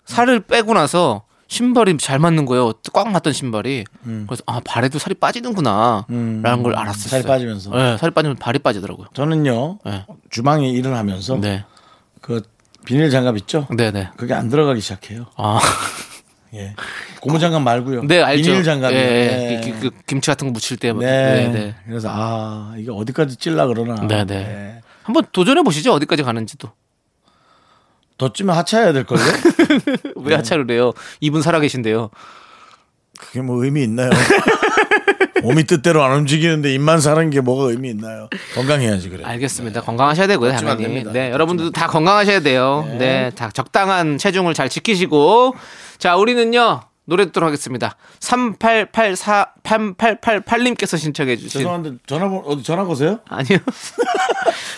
[0.05, 2.73] 살을 빼고 나서 신발이 잘 맞는 거예요.
[2.93, 3.85] 꽉 맞던 신발이.
[4.03, 7.05] 그래서 아 발에도 살이 빠지는구나라는 걸 알았어요.
[7.05, 7.09] 음.
[7.09, 7.69] 살이 빠지면서.
[7.71, 9.07] 네, 살이 빠지면 발이 빠지더라고요.
[9.13, 10.05] 저는요 네.
[10.29, 11.63] 주방에 일을 하면서 네,
[12.21, 12.41] 그
[12.85, 14.09] 비닐 장갑 있죠 네, 네.
[14.17, 15.59] 그게 안 들어가기 시작해요 아,
[16.53, 16.73] 예
[17.19, 18.43] 고무 장갑 말고요 네 알죠.
[18.49, 19.61] 비닐 장갑이 예, 네.
[19.65, 19.71] 예.
[19.71, 20.91] 그, 그 김치 같은 거 묻힐 때.
[20.93, 21.01] 뭐.
[21.01, 21.47] 네.
[21.47, 21.75] 네, 네.
[21.85, 24.81] 그래서 아 이게 어디까지 찔라 그러나 네, 네.
[25.07, 25.13] 예.
[25.13, 25.93] 한번 도전해 보시죠.
[25.93, 26.69] 어디까지 가는지도.
[28.17, 29.21] 더 찌면 하차해야 될 걸요
[30.17, 30.91] 왜 하차를 해요?
[31.19, 32.09] 이분 살아 계신데요.
[33.19, 34.09] 그게 뭐 의미 있나요
[35.43, 38.27] 몸이 뜻대로 안 움직이는데 입만 사는 게 뭐가 의미 있나요?
[38.55, 39.23] 건강해야지 그래.
[39.23, 39.81] 알겠습니다.
[39.81, 41.03] 건강하셔야 되고요, 당연히.
[41.03, 42.87] 네, 여러분들도 다 건강하셔야 돼요.
[42.97, 43.29] 네.
[43.35, 45.55] 다 적당한 체중을 잘 지키시고.
[45.99, 47.95] 자, 우리는요, 노래 듣도록 하겠습니다.
[48.19, 51.61] 3884, 3888님께서 신청해 주신.
[51.61, 53.19] 죄송한데 전화번호 어디 전화 거세요?
[53.29, 53.59] 아니요.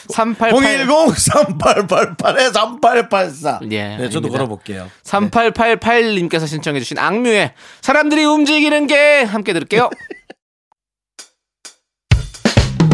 [0.10, 0.86] 388.
[0.86, 3.60] 010-3888에 3884.
[3.72, 4.30] 예, 네, 저도 아닙니다.
[4.30, 4.92] 걸어 볼게요.
[5.04, 9.89] 3888님께서 신청해 주신 악뮤의 사람들이 움직이는 게 함께 들을게요.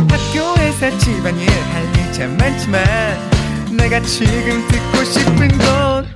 [0.09, 2.85] 학교에서 집안일 할일참 많지만
[3.75, 6.07] 내가 지금 듣고 싶은 건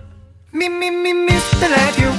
[0.54, 2.12] 미미미 미스터 라디오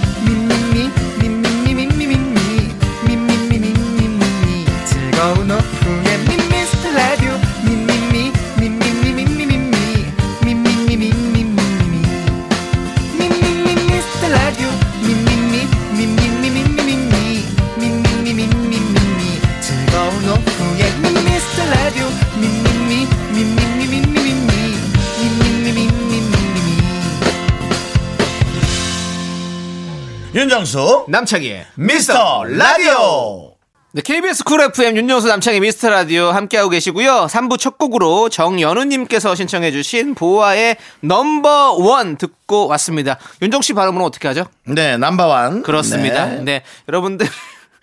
[30.32, 33.49] 윤정수 남창희의 미스터 라디오.
[33.92, 37.26] 네, KBS Cool FM 윤정수 남창희 미스터 라디오 함께하고 계시고요.
[37.28, 43.18] 3부 첫 곡으로 정연우님께서 신청해주신 보아의 넘버 원 듣고 왔습니다.
[43.42, 44.44] 윤정 씨 발음은 어떻게 하죠?
[44.64, 45.62] 네, 넘버원.
[45.64, 46.26] 그렇습니다.
[46.26, 46.62] 네, 네.
[46.88, 47.26] 여러분들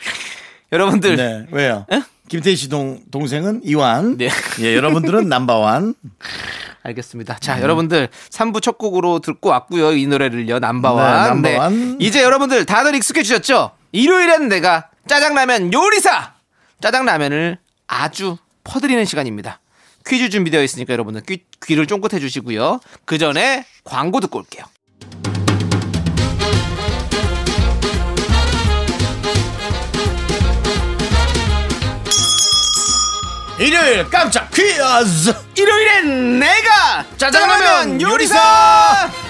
[0.71, 1.85] 여러분들 네, 왜요?
[2.29, 4.17] 김태희 씨 동, 동생은 이완.
[4.17, 4.29] 네.
[4.61, 5.93] 예, 여러분들은 넘버원.
[6.83, 7.33] 알겠습니다.
[7.33, 7.39] 네.
[7.41, 9.91] 자, 여러분들 3부 첫 곡으로 듣고 왔고요.
[9.91, 10.59] 이 노래를요.
[10.59, 11.41] 남바완.
[11.41, 11.97] 네, 넘버원.
[11.99, 13.71] 이제 여러분들 다들 익숙해지셨죠?
[13.91, 16.33] 일요일엔 내가 짜장라면 요리사!
[16.81, 19.59] 짜장라면을 아주 퍼드리는 시간입니다.
[20.05, 22.79] 퀴즈 준비되어 있으니까 여러분들 귀, 귀를 쫑긋해 주시고요.
[23.05, 24.65] 그 전에 광고 듣고 올게요.
[33.59, 35.33] 일요일 깜짝 퀴즈.
[35.55, 39.26] 일요일엔 내가 짜장라면 요리사!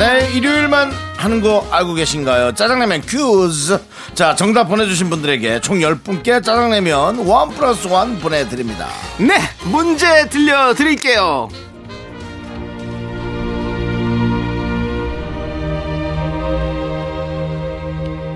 [0.00, 2.54] 네, 일요일만 하는 거 알고 계신가요?
[2.54, 3.78] 짜장라면 퀴즈.
[4.14, 8.88] 자, 정답 보내주신 분들에게 총 10분께 짜장라면 원 플러스 원 보내드립니다.
[9.18, 9.34] 네,
[9.70, 11.48] 문제 들려드릴게요.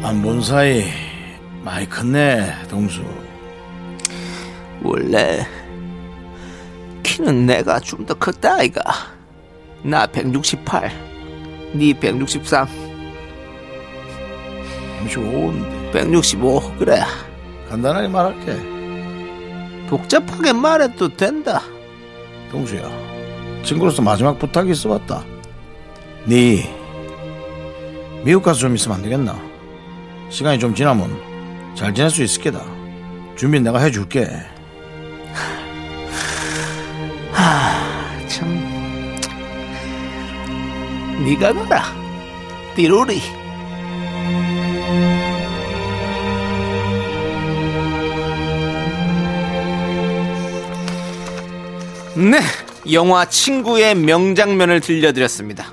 [0.03, 0.85] 안 본 사이
[1.63, 3.03] 많이 컸네, 동수.
[4.83, 5.47] 원래
[7.03, 8.83] 키는 내가 좀 더 컸다 아이가
[9.83, 10.91] 나 168,
[11.75, 12.67] 니 163,
[15.07, 15.93] 35인데.
[15.93, 17.01] 165 그래
[17.69, 18.57] 간단하게 말할게.
[19.89, 21.61] 복잡하게 말해도 된다
[22.51, 22.89] 동수야,
[23.63, 25.23] 친구로서 마지막 부탁이 있어 왔다.
[26.25, 26.75] 네
[28.25, 29.39] 미국 가서 좀 있으면 안 되겠나?
[30.31, 31.15] 시간이 좀 지나면
[31.75, 32.61] 잘 지낼 수 있을 게다.
[33.37, 34.29] 준비 내가 해줄게.
[38.29, 38.64] 참
[41.23, 41.85] 니가 가라.
[42.75, 43.21] 띠로리.
[52.17, 52.39] 네
[52.93, 55.73] 영화 친구의 명장면을 들려드렸습니다.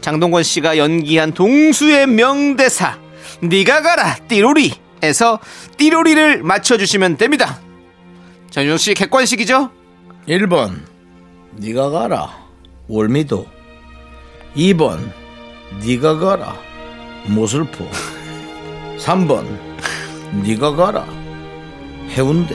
[0.00, 2.98] 장동건 씨가 연기한 동수의 명대사
[3.42, 5.40] 니가 가라 띠로리에서
[5.76, 7.60] 띠로리를 맞춰주시면 됩니다.
[8.50, 9.70] 자 윤정 씨 객관식이죠?
[10.28, 10.82] 1번
[11.56, 12.30] 네가 가라
[12.88, 13.53] 월미도
[14.56, 15.12] 2번
[15.84, 16.56] 네가 가라
[17.26, 17.88] 모슬포.
[18.98, 19.44] 3번
[20.42, 21.06] 네가 가라
[22.10, 22.54] 해운대.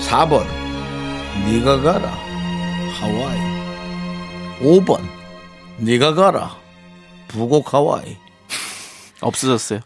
[0.00, 0.46] 4번
[1.46, 2.08] 네가 가라
[2.98, 3.38] 하와이.
[4.60, 5.00] 5번
[5.78, 6.56] 네가 가라
[7.28, 8.16] 부곡 하와이.
[9.20, 9.80] 없어졌어요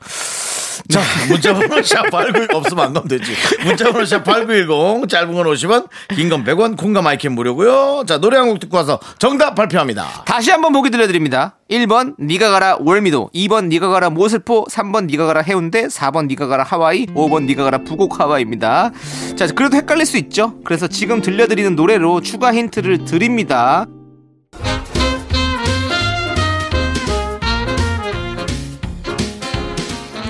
[0.88, 3.32] 자, 문자번호 샵8910 없으면 안 가면 되지.
[3.64, 8.04] 문자번호 샵8910 짧은 건 50원, 긴 건 100원, 콩과 마이크 무료고요.
[8.06, 10.22] 자, 노래 한 곡 듣고 와서 정답 발표합니다.
[10.24, 11.56] 다시 한번 보기 들려드립니다.
[11.68, 16.62] 1번 니가 가라 월미도 2번 니가 가라 모슬포 3번 니가 가라 해운대 4번 니가 가라
[16.62, 18.92] 하와이 5번 니가 가라 부곡 하와이입니다.
[19.34, 20.54] 자 그래도 헷갈릴 수 있죠.
[20.64, 23.86] 그래서 지금 들려드리는 노래로 추가 힌트를 드립니다.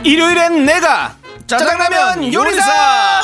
[0.06, 1.16] 일요일엔 내가
[1.48, 3.22] 짜장라면 요리사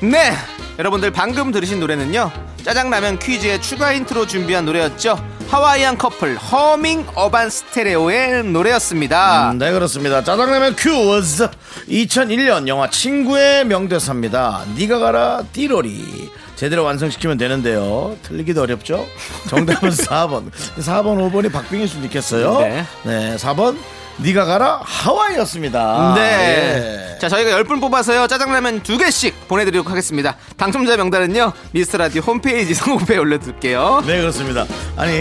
[0.00, 0.32] 네
[0.78, 2.30] 여러분들 방금 들으신 노래는요
[2.64, 10.22] 짜장라면 퀴즈의 추가 힌트로 준비한 노래였죠 하와이안 커플 허밍 어반 스테레오의 노래였습니다 음, 네, 그렇습니다.
[10.22, 11.48] 짜장라면 큐즈
[11.88, 14.62] 2001년 영화 친구의 명대사입니다.
[14.76, 16.30] 니가 가라 띠로리.
[16.54, 18.16] 제대로 완성시키면 되는데요.
[18.22, 19.04] 틀리기도 어렵죠?
[19.48, 20.52] 정답은 4번.
[20.78, 22.60] 4번, 5번이 박빙일 수도 있겠어요.
[22.60, 22.84] 네.
[23.02, 23.76] 네, 4번.
[24.18, 26.14] 네가 가라 하와이였습니다.
[26.14, 26.20] 네.
[27.14, 27.18] 예.
[27.18, 28.26] 자, 저희가 10분 뽑아서요.
[28.26, 30.36] 짜장라면 두개씩 보내드리도록 하겠습니다.
[30.56, 31.52] 당첨자 명단은요.
[31.72, 34.02] 미스터라디오 홈페이지 선곡표에 올려둘게요.
[34.06, 34.66] 네, 그렇습니다.
[34.96, 35.12] 아니,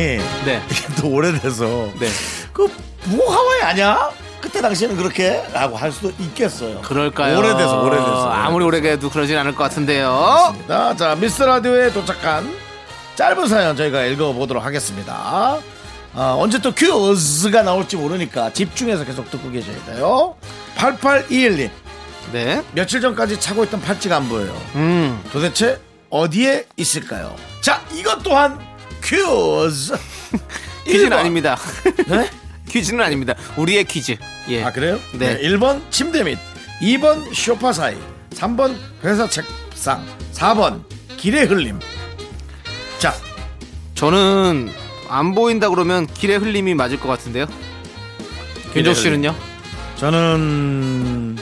[0.45, 0.61] 네.
[0.69, 1.65] 이게 또 오래돼서.
[1.99, 2.07] 네.
[2.53, 2.71] 그,
[3.05, 4.09] 뭐 하와이 아니야?
[4.41, 5.43] 그때 당시에는 그렇게?
[5.53, 6.81] 라고 할 수도 있겠어요.
[6.81, 7.37] 그럴까요?
[7.39, 8.29] 오래돼서, 오래돼서.
[8.31, 10.55] 아무리 오래돼도 그러진 않을 것 같은데요.
[10.67, 12.53] 자, 자, 미스터 라디오에 도착한
[13.15, 15.57] 짧은 사연 저희가 읽어보도록 하겠습니다.
[16.13, 20.35] 아, 언제 또 큐즈가 나올지 모르니까 집중해서 계속 듣고 계셔야 돼요.
[20.75, 21.69] 8821님,
[22.31, 22.63] 네.
[22.73, 24.59] 며칠 전까지 차고 있던 팔찌가 안 보여요.
[24.75, 25.21] 음.
[25.31, 27.35] 도대체 어디에 있을까요?
[27.61, 28.59] 자, 이것 또한
[29.01, 29.93] 큐즈.
[30.85, 31.19] 퀴즈는 1번.
[31.19, 31.57] 아닙니다.
[32.07, 32.29] 네?
[32.69, 33.35] 퀴즈는 아닙니다.
[33.57, 34.15] 우리의 퀴즈.
[34.49, 34.63] 예.
[34.63, 34.99] 아, 그래요?
[35.13, 35.39] 네.
[35.41, 36.37] 1번 침대 밑,
[36.81, 37.95] 2번 쇼파 사이,
[38.31, 40.83] 3번 회사 책상, 4번
[41.17, 41.79] 길의 흘림.
[42.97, 43.13] 자,
[43.95, 44.71] 저는
[45.09, 47.45] 안 보인다 그러면 길의 흘림이 맞을 것 같은데요.
[48.75, 49.35] 윤정 씨는요?
[49.97, 51.37] 저는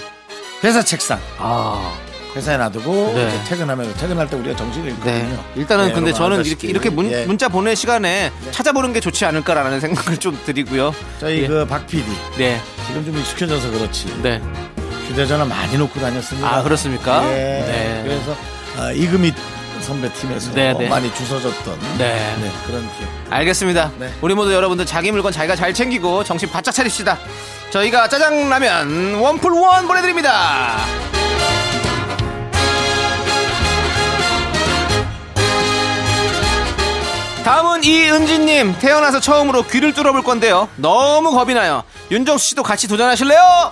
[0.64, 1.94] 회사 책상 아.
[2.36, 3.28] 회사에 놔두고 네.
[3.28, 5.14] 이제 퇴근하면 퇴근할 때 우리가 정신을 잃거든요.
[5.14, 5.40] 네.
[5.56, 6.46] 일단은 네, 근데 저는.
[6.46, 7.26] 이렇게, 이렇게 문, 예.
[7.26, 10.94] 문자 보낼 시간에 찾아보는 게 좋지 않을까라는 생각을 좀 드리고요.
[11.20, 11.48] 저희 예.
[11.48, 12.06] 그박 PD
[12.38, 12.62] 네.
[12.88, 14.42] 지금 좀 익숙해져서 그렇지 네.
[15.08, 16.58] 휴대전화 많이 놓고 다녔습니다.
[16.58, 17.24] 아, 그렇습니까?
[17.32, 17.34] 예.
[17.34, 18.02] 네.
[18.04, 18.36] 그래서
[18.78, 19.34] 아, 이금희
[19.88, 20.90] 선배 팀에서 네, 네.
[20.90, 22.36] 많이 주워졌던 네.
[22.42, 23.10] 네, 그런 기억.
[23.30, 23.90] 알겠습니다.
[23.98, 24.14] 네.
[24.20, 27.18] 우리 모두 여러분들 자기 물건 자기가 잘 챙기고 정신 바짝 차립시다.
[27.70, 30.76] 저희가 짜장라면 원풀 원 보내드립니다.
[37.46, 40.68] 다음은 이은지님 태어나서 처음으로 귀를 뚫어볼 건데요.
[40.76, 41.84] 너무 겁이 나요.
[42.12, 43.72] 윤정수 씨도 같이 도전하실래요?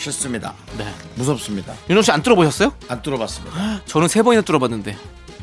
[0.00, 0.54] 싫습니다.
[0.78, 0.92] 네.
[1.16, 1.74] 무섭습니다.
[1.88, 2.72] 윤정수 씨안 뚫어보셨어요?
[2.88, 3.82] 안 뚫어봤습니다.
[3.86, 4.96] 저는 세 번이나 뚫어봤는데.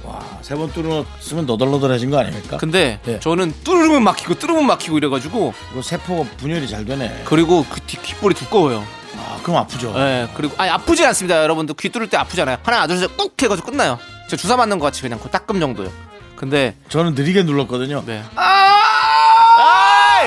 [0.04, 2.58] 와, 세 번 뚫었으면 너덜너덜해진 거 아닙니까?
[2.58, 3.20] 근데 네.
[3.20, 7.24] 저는 뚫으면 막히고 뚫으면 막히고 이래가지고 그 세포가 분열이 잘 되네.
[7.26, 8.86] 그리고 그 뒷- 귓볼이 두꺼워요.
[9.18, 9.94] 아, 그럼 아프죠.
[9.98, 12.58] 예, 그리고 아니 아프지 않습니다, 여러분들 귀 뚫을 때 아프잖아요.
[12.64, 14.00] 하나 둘셋 꾹 해가지고 끝나요.
[14.30, 15.92] 저 주사 맞는 것 같이 그냥 그 따끔 정도요.
[16.36, 18.04] 근데 저는 느리게 눌렀거든요.
[18.06, 18.24] 네.
[18.36, 18.67] 아!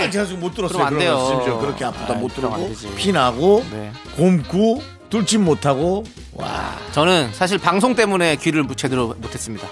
[0.08, 0.76] 제가 지금 못 들었어요.
[0.78, 1.26] 그럼 안 돼요.
[1.28, 2.94] 심지어 그렇게 아프다 아이, 못 그럼 안 들고 되지.
[2.94, 3.90] 피 나고 네.
[4.16, 9.66] 곰고 뚫진 못하고 와 저는 사실 방송 때문에 귀를 제대로 못했습니다.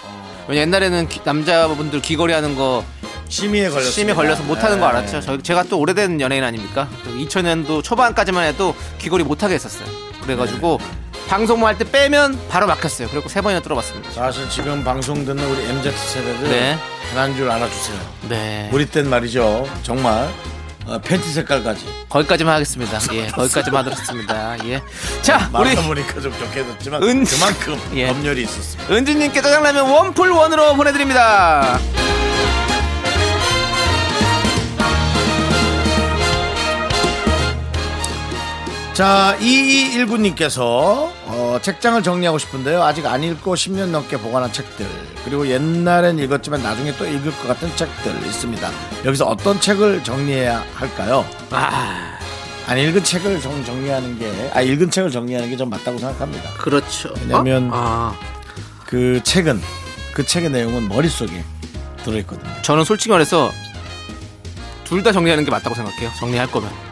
[0.49, 2.83] 왜냐 옛날에는 귀- 남자분들 귀걸이 하는 거
[3.29, 3.91] 심의에 걸렸어요.
[3.93, 5.21] 심에 걸려서 못하는 거 알았죠.
[5.21, 6.89] 저, 제가 또 오래된 연예인 아닙니까?
[7.07, 9.87] 2000년도 초반까지만 해도 귀걸이 못하게 했었어요.
[10.23, 10.79] 그래가지고
[11.29, 13.09] 방송만 할때 빼면 바로 막혔어요.
[13.11, 14.11] 그리고 세 번이나 뚫어봤습니다.
[14.13, 16.79] 사실 지금 방송 듣는 우리 MZ 세대들 네.
[17.11, 17.99] 편한 줄 알아주세요.
[18.29, 18.71] 네.
[18.73, 19.69] 우리 땐 말이죠.
[19.83, 20.29] 정말
[20.87, 21.85] 어, 팬티 색깔까지.
[22.09, 22.99] 거기까지만 하겠습니다.
[23.13, 24.57] 예, 거기까지만 하겠습니다.
[24.67, 24.83] 예.
[25.21, 28.07] 자, 우리 말하다 보니까 좀 좋게졌지만 은- 그만큼 예.
[28.07, 28.95] 검열이 있었습니다.
[28.95, 31.79] 은지님께 짜장라면 원풀 원으로 보내드립니다.
[38.99, 40.61] 자, 2219님께서
[41.27, 42.83] 어, 책장을 정리하고 싶은데요.
[42.83, 44.85] 아직 안 읽고 10년 넘게 보관한 책들
[45.25, 48.69] 그리고 옛날엔 읽었지만 나중에 또 읽을 것 같은 책들 있습니다.
[49.05, 51.25] 여기서 어떤 책을 정리해야 할까요?
[51.53, 52.19] 아,
[52.67, 56.51] 안 읽은 책을 정, 정리하는 게, 아 읽은 책을 정리하는 게 좀 맞다고 생각합니다.
[56.55, 57.11] 그렇죠.
[57.21, 57.77] 왜냐면- 어?
[57.77, 58.15] 아,
[58.85, 59.61] 그 책은
[60.13, 61.45] 그 책의 내용은 머릿속에
[62.03, 62.51] 들어있거든요.
[62.63, 63.53] 저는 솔직히 말해서
[64.83, 66.11] 둘 다 정리하는 게 맞다고 생각해요.
[66.19, 66.88] 정리할 거면.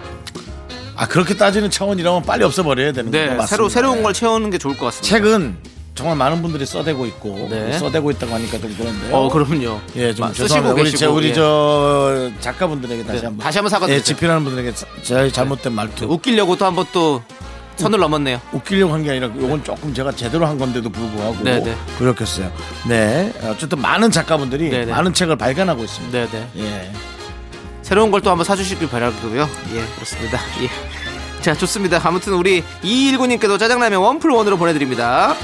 [0.97, 3.47] 아 그렇게 따지는 차원이라면 빨리 없애버려야 되는 네, 거죠.
[3.47, 5.09] 새로 새로운 걸 채우는 게 좋을 것 같습니다.
[5.09, 5.57] 책은
[5.95, 7.73] 정말 많은 분들이 써대고 있고 네.
[7.79, 9.17] 써대고 있다고 하니까 좀 그런데 요.
[9.17, 9.81] 어, 그럼요.
[9.97, 10.75] 예, 좀막 쓰시고 죄송합니다.
[10.75, 11.33] 우리, 계시고, 제, 우리 예.
[11.33, 13.99] 저 작가분들에게 다시 네, 한번 다시 한번 사과드리죠.
[13.99, 17.23] 예, 집필하는 분들에게 제 잘못된 말투 웃기려고 또 한 번 또
[17.77, 18.41] 선을 넘었네요.
[18.53, 21.75] 웃기려고 한 게 아니라 요건 조금 제가 제대로 한 건데도 불구하고 네, 네.
[21.99, 22.51] 그렇겠어요.
[22.89, 24.93] 네, 어쨌든 많은 작가분들이 네, 네.
[24.93, 26.19] 많은 책을 발간하고 있습니다.
[26.19, 26.49] 네, 네.
[26.59, 26.93] 예,
[27.87, 29.49] 새로운 걸 또 한번 사주시길 바라고요.
[29.75, 30.41] 예, 그렇습니다.
[30.61, 31.41] 예.
[31.41, 32.01] 자, 좋습니다.
[32.03, 35.37] 아무튼 우리 219님께도 짜장라면 원풀 원으로 보내드립니다.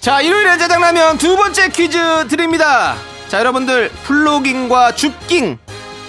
[0.00, 2.96] 자, 일요일엔 짜장라면 두 번째 퀴즈 드립니다.
[3.28, 5.58] 자, 여러분들 플로깅과 줍깅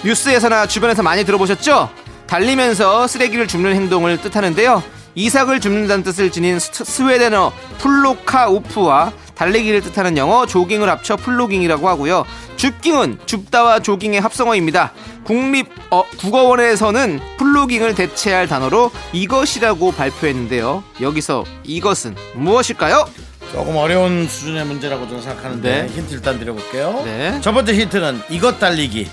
[0.06, 1.90] 뉴스에서나 주변에서 많이 들어보셨죠?
[2.28, 4.82] 달리면서 쓰레기를 줍는 행동을 뜻하는데요.
[5.16, 12.26] 이삭을 줍는다는 뜻을 지닌 스- 스웨덴어 plocka upp와 달리기를 뜻하는 영어 조깅을 합쳐 플로깅이라고 하고요.
[12.56, 14.94] 줍깅은 줍다와 조깅의 합성어입니다.
[15.24, 20.84] 국립 어, 국어원에서는 플로깅을 대체할 단어로 이것이라고 발표했는데요.
[21.02, 23.08] 여기서 이것은 무엇일까요?
[23.52, 25.88] 조금 어려운 수준의 문제라고 저는 생각하는데 네.
[25.94, 27.02] 힌트 일단 드려볼게요.
[27.06, 27.40] 네.
[27.42, 29.08] 첫 번째 힌트는 이것 달리기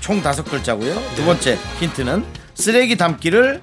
[0.00, 0.94] 총 다섯 글자고요.
[1.16, 3.60] 두 번째 힌트는 쓰레기 담기를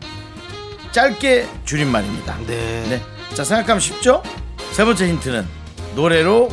[0.95, 2.37] 짧게 줄임말입니다.
[2.47, 2.85] 네.
[2.87, 3.01] 네.
[3.33, 4.23] 자, 생각하면 쉽죠?
[4.71, 5.45] 세 번째 힌트는
[5.93, 6.49] 노래로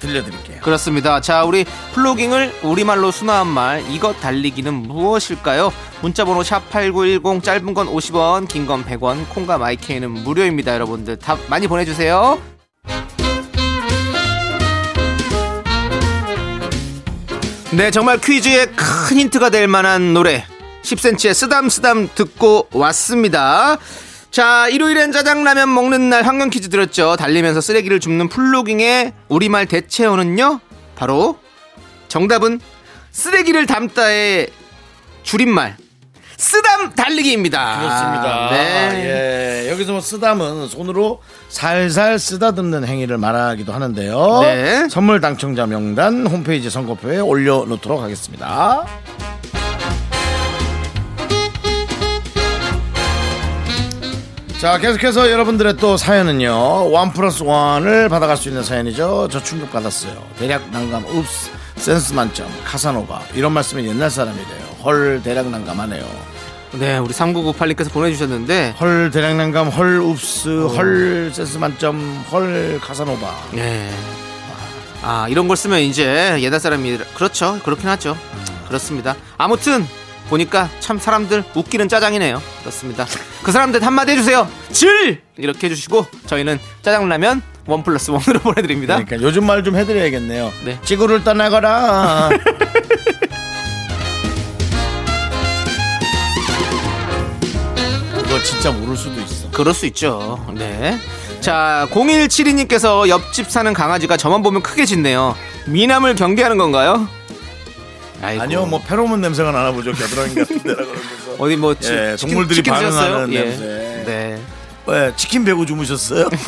[0.00, 0.62] 들려드릴게요.
[0.62, 1.20] 그렇습니다.
[1.20, 1.64] 자, 우리
[1.94, 5.72] 플로깅을 우리말로 순화한 말 이것 달리기는 무엇일까요?
[6.00, 10.74] 문자번호 샵 #8910 짧은 건 50원, 긴 건 100원, 콩과 마이케이는 무료입니다.
[10.74, 12.40] 여러분들 답 많이 보내주세요.
[17.70, 20.44] 네, 정말 퀴즈에 큰 힌트가 될 만한 노래
[20.88, 23.76] 10cm의 쓰담쓰담 듣고 왔습니다.
[24.30, 27.16] 자, 일요일엔 짜장라면 먹는 날 환경 퀴즈 들었죠.
[27.16, 30.60] 달리면서 쓰레기를 줍는 플로깅의 우리말 대체어는요.
[30.96, 31.38] 바로
[32.08, 32.60] 정답은
[33.10, 34.48] 쓰레기를 담다의
[35.22, 35.76] 줄임말
[36.36, 37.80] 쓰담 달리기입니다.
[37.80, 38.50] 그렇습니다.
[38.52, 39.64] 네.
[39.66, 44.40] 예, 여기서 뭐 쓰담은 손으로 살살 쓰다듬는 행위를 말하기도 하는데요.
[44.42, 44.88] 네.
[44.88, 48.86] 선물 당첨자 명단 홈페이지 선거표에 올려놓도록 하겠습니다.
[54.58, 59.28] 자, 계속해서 여러분들의 또 사연은요, one plus one을 받아갈 수 있는 사연이죠.
[59.30, 60.20] 저 충격 받았어요.
[60.36, 63.20] 대략 난감, oops, 센스 만점, 카사노바.
[63.34, 64.64] 이런 말씀은 옛날 사람이래요.
[64.84, 66.04] 헐, 대략 난감하네요.
[66.72, 71.98] 네, 우리 3998님께서 보내주셨는데 헐 대량난감 헐 oops 헐 센스 만점
[72.30, 73.90] 헐 카사노바 네.
[75.02, 78.18] 아 이런 걸 쓰면 이제 옛날 사람이 그렇죠 그렇긴 하죠
[78.66, 79.86] 그렇습니다 아무튼
[80.28, 82.40] 보니까 참 사람들 웃기는 짜장이네요.
[82.60, 83.06] 그렇습니다.
[83.42, 84.48] 그 사람들 한마디 해주세요.
[84.72, 85.22] 질!
[85.36, 88.94] 이렇게 해주시고 저희는 짜장라면 원 플러스 원으로 보내드립니다.
[89.04, 90.52] 그러니까 요즘 말 좀 해드려야겠네요.
[90.64, 90.78] 네.
[90.84, 92.30] 지구를 떠나거라.
[98.26, 99.50] 이거 진짜 모를 수도 있어.
[99.50, 100.44] 그럴 수 있죠.
[100.54, 100.98] 네.
[101.40, 105.34] 자 0172님께서 옆집 사는 강아지가 저만 보면 크게 짖네요.
[105.66, 107.08] 미남을 경계하는 건가요?
[108.22, 108.42] 아이고.
[108.42, 112.30] 아니요 뭐 페로몬 냄새가 나나 보죠 겨드랑이 같은 데라 그러면서 어디 뭐 치, 예, 치킨-
[112.34, 113.32] 동물들이 치킨 반응하는?
[113.32, 113.40] 예.
[113.44, 113.64] 냄새.
[114.06, 114.40] 네.
[114.86, 116.28] 왜 치킨 배고 주무셨어요?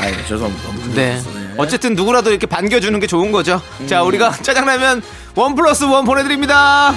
[0.00, 1.22] 아이 죄송합니다 네.
[1.56, 3.62] 어쨌든 누구라도 이렇게 반겨주는 게 좋은 거죠.
[3.86, 5.02] 자, 우리가 짜장라면
[5.36, 6.92] 원 플러스 원 보내드립니다.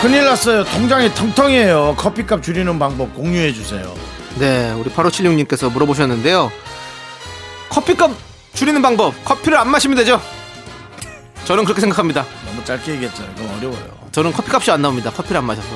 [0.00, 3.92] 큰일 났어요 통장이 텅텅이에요 커피값 줄이는 방법 공유해 주세요
[4.38, 6.50] 네, 우리 8576님께서 물어보셨는데요.
[7.70, 8.10] 커피값
[8.54, 10.20] 줄이는 방법, 커피를 안 마시면 되죠.
[11.44, 12.24] 저는 그렇게 생각합니다.
[12.46, 15.10] 너무 짧게 얘기했잖아요 너무 어려워요 저는 커피값이 안 나옵니다.
[15.10, 15.68] 커피를 안 마셔서.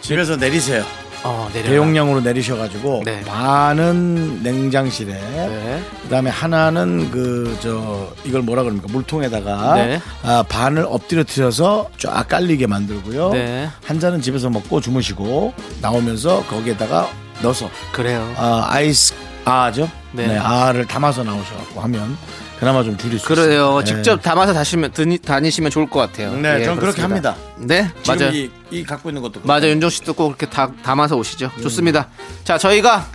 [0.00, 0.84] 집에서 내리세요.
[1.24, 1.70] 어, 내려.
[1.70, 3.20] 대용량으로 내리셔가지고 네.
[3.24, 5.82] 반은 냉장실에, 네.
[6.02, 10.00] 그다음에 하나는 그 저 이걸 뭐라 그럽니까 물통에다가 네.
[10.22, 13.30] 아, 반을 엎드려뜨려서 쫙 깔리게 만들고요.
[13.30, 13.68] 네.
[13.84, 17.08] 한 잔은 집에서 먹고 주무시고 나오면서 거기에다가
[17.42, 18.32] 넣어서 그래요.
[18.36, 19.90] 아, 아이스 아죠?
[20.12, 20.26] 네.
[20.26, 20.38] 네.
[20.38, 22.16] 아를 담아서 나오셔갖고 하면
[22.58, 23.80] 그나마 좀 줄일 수 그래요.
[23.82, 23.84] 있어요.
[23.84, 26.32] 직접 담아서 다시면, 드니, 다니시면 좋을 것 같아요.
[26.32, 27.32] 네, 예, 저는 그렇게 그렇습니다.
[27.32, 27.36] 합니다.
[27.58, 28.32] 네, 지금 맞아요.
[28.32, 31.50] 이, 이 갖고 있는 것도 맞아 윤종 씨도 꼭 그렇게 다, 담아서 오시죠.
[31.62, 32.08] 좋습니다.
[32.44, 33.06] 자 저희가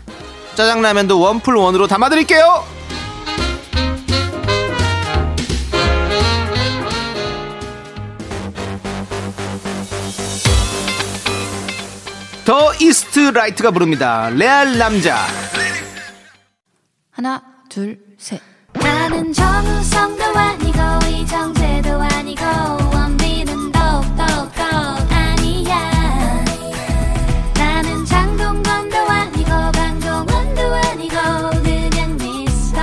[0.55, 2.63] 짜장라면도 원풀 원으로 담아드릴게요.
[12.45, 14.29] The East Light가 부릅니다.
[14.29, 15.17] 레알 남자.
[17.11, 18.41] 하나, 둘, 셋.
[18.73, 22.43] 나는 정우성도 아니고 이정재도 아니고
[22.93, 24.23] 원빈은 더욱더
[25.09, 25.91] 아니야
[27.53, 31.15] 나는 장동건도 아니고 강동원도 아니고
[31.63, 32.81] 그냥 미스터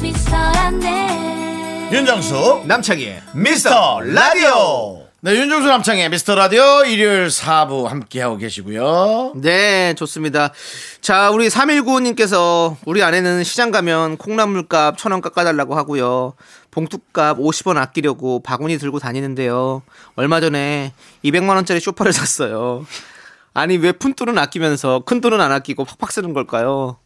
[0.00, 5.07] 미스터란데 윤정수 남창희의 미스터 라디오.
[5.20, 9.32] 네, 윤정수 남창희의 미스터 라디오 일요일 4부 함께하고 계시고요.
[9.34, 10.52] 네, 좋습니다.
[11.00, 16.34] 자, 우리 3195님께서 우리 아내는 시장 가면 콩나물값 천 원 깎아달라고 하고요.
[16.70, 19.82] 봉투값 50원 아끼려고 바구니 들고 다니는데요.
[20.14, 20.92] 얼마 전에
[21.24, 22.86] 200만원짜리 쇼파를 샀어요.
[23.54, 26.98] 아니, 왜 푼돈은 아끼면서 큰 돈은 안 아끼고 팍팍 쓰는 걸까요?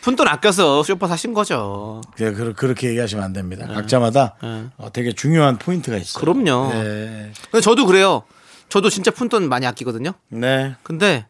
[0.00, 2.00] 푼돈 아껴서 쇼파 사신 거죠.
[2.18, 3.66] 네, 그, 그렇게 얘기하시면 안 됩니다.
[3.66, 4.66] 각자마다 네.
[4.76, 6.20] 어, 되게 중요한 포인트가 있어요.
[6.20, 6.72] 그럼요.
[6.72, 7.32] 네.
[7.50, 8.22] 근데 저도 그래요.
[8.68, 10.12] 저도 진짜 푼돈 많이 아끼거든요.
[10.28, 10.74] 네.
[10.82, 11.26] 근데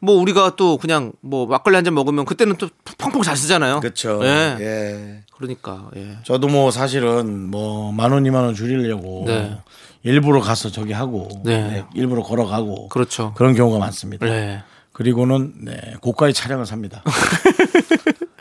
[0.00, 2.68] 뭐 우리가 또 그냥 뭐 막걸리 한 잔 먹으면 그때는 또
[2.98, 3.80] 펑펑 잘 쓰잖아요.
[3.80, 4.20] 그렇죠.
[4.22, 4.56] 예.
[4.60, 5.20] 예.
[5.36, 6.18] 그러니까 예.
[6.24, 9.56] 저도 뭐 사실은 뭐 만 원, 이만 원 줄이려고 네.
[10.02, 11.62] 일부러 가서 저기 하고 네.
[11.62, 13.32] 네, 일부러 걸어가고 그렇죠.
[13.34, 14.26] 그런 경우가 많습니다.
[14.26, 14.62] 네.
[14.92, 17.02] 그리고는 네, 고가의 차량을 삽니다.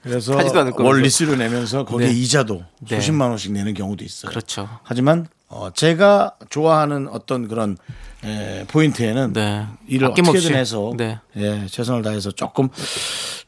[0.02, 0.88] 그래서 타지도 않을 거면서.
[0.90, 2.14] 월 리스를 내면서 거기에 네.
[2.14, 2.96] 이자도 네.
[2.96, 4.30] 수십만 원씩 내는 경우도 있어요.
[4.30, 4.68] 그렇죠.
[4.84, 7.78] 하지만 어, 제가 좋아하는 어떤 그런
[8.26, 9.66] 에, 포인트에는 네.
[9.88, 10.38] 일을 아낌없이.
[10.38, 11.20] 어떻게든 해서 네.
[11.38, 12.70] 예, 최선을 다해서 조금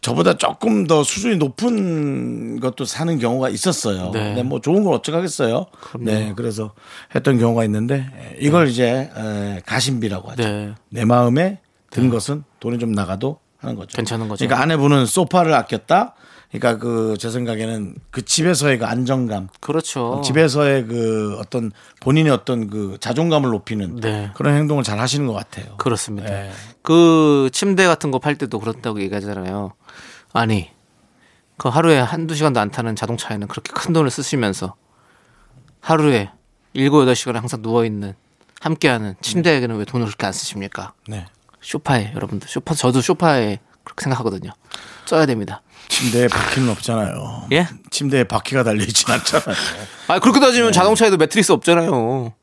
[0.01, 4.11] 저보다 조금 더 수준이 높은 것도 사는 경우가 있었어요.
[4.11, 4.19] 네.
[4.19, 5.65] 근데 뭐 좋은 걸 어쩌겠어요.
[5.99, 6.74] 네, 그래서
[7.15, 10.43] 했던 경우가 있는데 에, 이걸 이제 에, 가심비라고 하죠.
[10.43, 10.74] 네.
[10.89, 11.59] 내 마음에
[11.89, 13.95] 든 것은 돈이 좀 나가도 하는 거죠.
[13.95, 14.45] 괜찮은 거죠.
[14.45, 16.13] 그러니까 아내분은 소파를 아꼈다.
[16.51, 20.22] 그러니까 그 제 생각에는 그 집에서의 그 안정감, 그렇죠.
[20.24, 24.32] 집에서의 그 어떤 본인의 어떤 그 자존감을 높이는 네.
[24.36, 25.76] 그런 행동을 잘 하시는 것 같아요.
[25.78, 26.30] 그렇습니다.
[26.30, 26.51] 네.
[26.82, 29.74] 그 침대 같은 거 팔 때도 그렇다고 얘기하잖아요.
[30.34, 30.70] 아니,
[31.57, 34.76] 그 하루에 한두 시간도 안 타는 자동차에는 그렇게 큰 돈을 쓰시면서
[35.82, 36.30] 하루에
[36.74, 38.13] 일곱 여덟 시간 항상 누워 있는
[38.61, 40.93] 함께하는 침대에는 왜 돈을 그렇게 안 쓰십니까?
[41.07, 41.26] 네.
[41.66, 44.51] 쇼파에 여러분들 쇼파 저도 쇼파에 그렇게 생각하거든요.
[45.05, 45.63] 써야 됩니다.
[45.88, 47.47] 침대에 바퀴는 없잖아요.
[47.53, 47.68] 예?
[47.89, 49.55] 침대에 바퀴가 달려있진 않잖아요.
[50.07, 50.45] 아 그렇게 네.
[50.45, 52.34] 따지면 자동차에도 매트리스 없잖아요.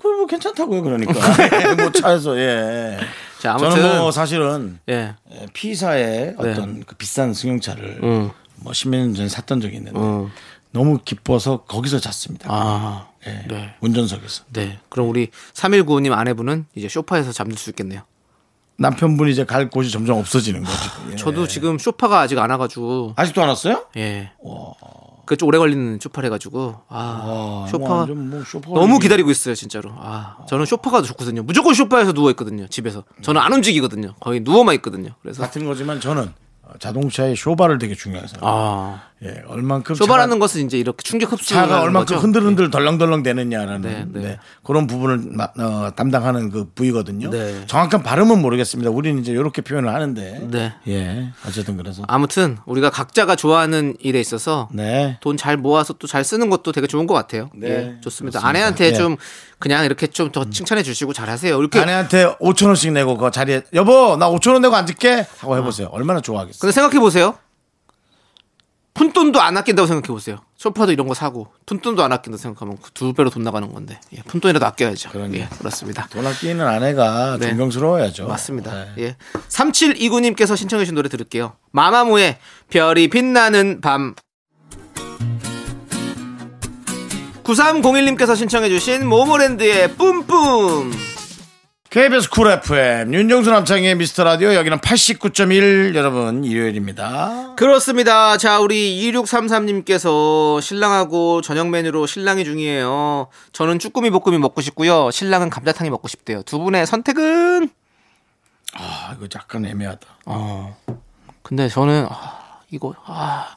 [0.00, 1.14] 그거 뭐 괜찮다고요, 그러니까.
[1.14, 2.98] 예, 뭐 차에서, 예.
[3.40, 8.30] 자 아무튼 저는 뭐 사실은 예, 예, P사의 어떤 그 비싼 승용차를 음.
[8.56, 10.30] 뭐 10몇 년 전에 샀던 적이 있는데 음.
[10.70, 12.48] 너무 기뻐서 거기서 잤습니다.
[12.50, 13.74] 아, 예, 네.
[13.80, 14.44] 운전석에서.
[14.52, 14.78] 네.
[14.88, 18.02] 그럼 우리 3195님 아내분은 이제 쇼파에서 잠들 수 있겠네요.
[18.76, 20.90] 남편분이 이제 갈 곳이 점점 없어지는 거죠.
[21.12, 21.16] 예.
[21.16, 23.86] 저도 지금 쇼파가 아직 안 와가지고 아직도 안 왔어요?
[23.96, 24.32] 예.
[25.26, 29.30] 그 좀 오래 걸리는 쇼파래 가지고 아 와, 뭐 쇼파가 완전 뭐 쇼파가 너무 기다리고
[29.30, 29.90] 있어요 진짜로.
[29.96, 31.42] 아 저는 쇼파가 더 좋거든요.
[31.42, 33.04] 무조건 쇼파에서 누워 있거든요 집에서.
[33.22, 34.14] 저는 안 움직이거든요.
[34.20, 35.12] 거의 누워만 있거든요.
[35.22, 36.30] 그래서 같은 거지만 저는
[36.78, 38.28] 자동차의 쇼바를 되게 생각해요.
[38.42, 44.04] 아 예, 얼만큼 쇼바라는 것은 이제 이렇게 충격 흡수 차가 얼만큼 흔들흔들 덜렁덜렁 되느냐라는 네,
[44.12, 44.20] 네.
[44.28, 47.30] 네, 그런 부분을 마- 어, 담당하는 그 부위거든요.
[47.30, 47.64] 네.
[47.66, 48.90] 정확한 발음은 모르겠습니다.
[48.90, 50.46] 우리는 이제 이렇게 표현을 하는데.
[50.50, 50.74] 네.
[50.88, 52.02] 예, 어쨌든 그래서.
[52.06, 55.18] 아무튼 우리가 각자가 좋아하는 일에 있어서 네.
[55.20, 57.50] 돈잘 모아서 또 잘 쓰는 것도 되게 좋은 것 같아요.
[57.54, 58.38] 네, 예, 좋습니다.
[58.40, 58.46] 그렇습니다.
[58.46, 58.92] 아내한테 예.
[58.92, 59.16] 좀
[59.58, 61.58] 그냥 이렇게 좀 더 칭찬해 주시고 잘하세요.
[61.58, 65.88] 이렇게 아내한테 5천 원씩 내고 그 자리에 여보 나 5천 원 내고 앉을게 하고 해보세요.
[65.92, 66.58] 얼마나 좋아하겠어요.
[66.60, 67.36] 근데 생각해 보세요.
[68.94, 70.38] 푼돈도 안 아낀다고 생각해 보세요.
[70.56, 74.22] 소파도 이런 거 사고 푼돈도 안 아낀다고 생각하면 그 두 배로 돈 나가는 건데 예,
[74.22, 75.10] 푼돈이라도 아껴야죠.
[75.10, 75.42] 그러네요.
[75.42, 76.06] 예, 그렇습니다.
[76.10, 77.48] 돈 아끼는 아내가 네.
[77.50, 78.28] 존경스러워야죠.
[78.28, 78.72] 맞습니다.
[78.72, 78.92] 네.
[78.98, 79.16] 예.
[79.48, 81.54] 3729님께서 신청해 주신 노래 들을게요.
[81.72, 82.38] 마마무의
[82.70, 84.14] 별이 빛나는 밤
[87.42, 90.92] 9301님께서 신청해 주신 모모랜드의 뿜뿜
[91.94, 97.54] KBS Cool FM 윤정수 남창희의 미스터 라디오 여기는 89.1 여러분 일요일입니다.
[97.54, 98.36] 그렇습니다.
[98.36, 103.28] 자, 우리 2633님께서 신랑하고 저녁 메뉴로 실랑이 중이에요.
[103.52, 105.12] 저는 쭈꾸미 볶음이 먹고 싶고요.
[105.12, 106.42] 신랑은 감자탕이 먹고 싶대요.
[106.42, 107.70] 두 분의 선택은?
[108.76, 110.04] 아 이거 약간 애매하다.
[110.26, 110.76] 어.
[111.44, 113.54] 근데 저는 아, 이거 아,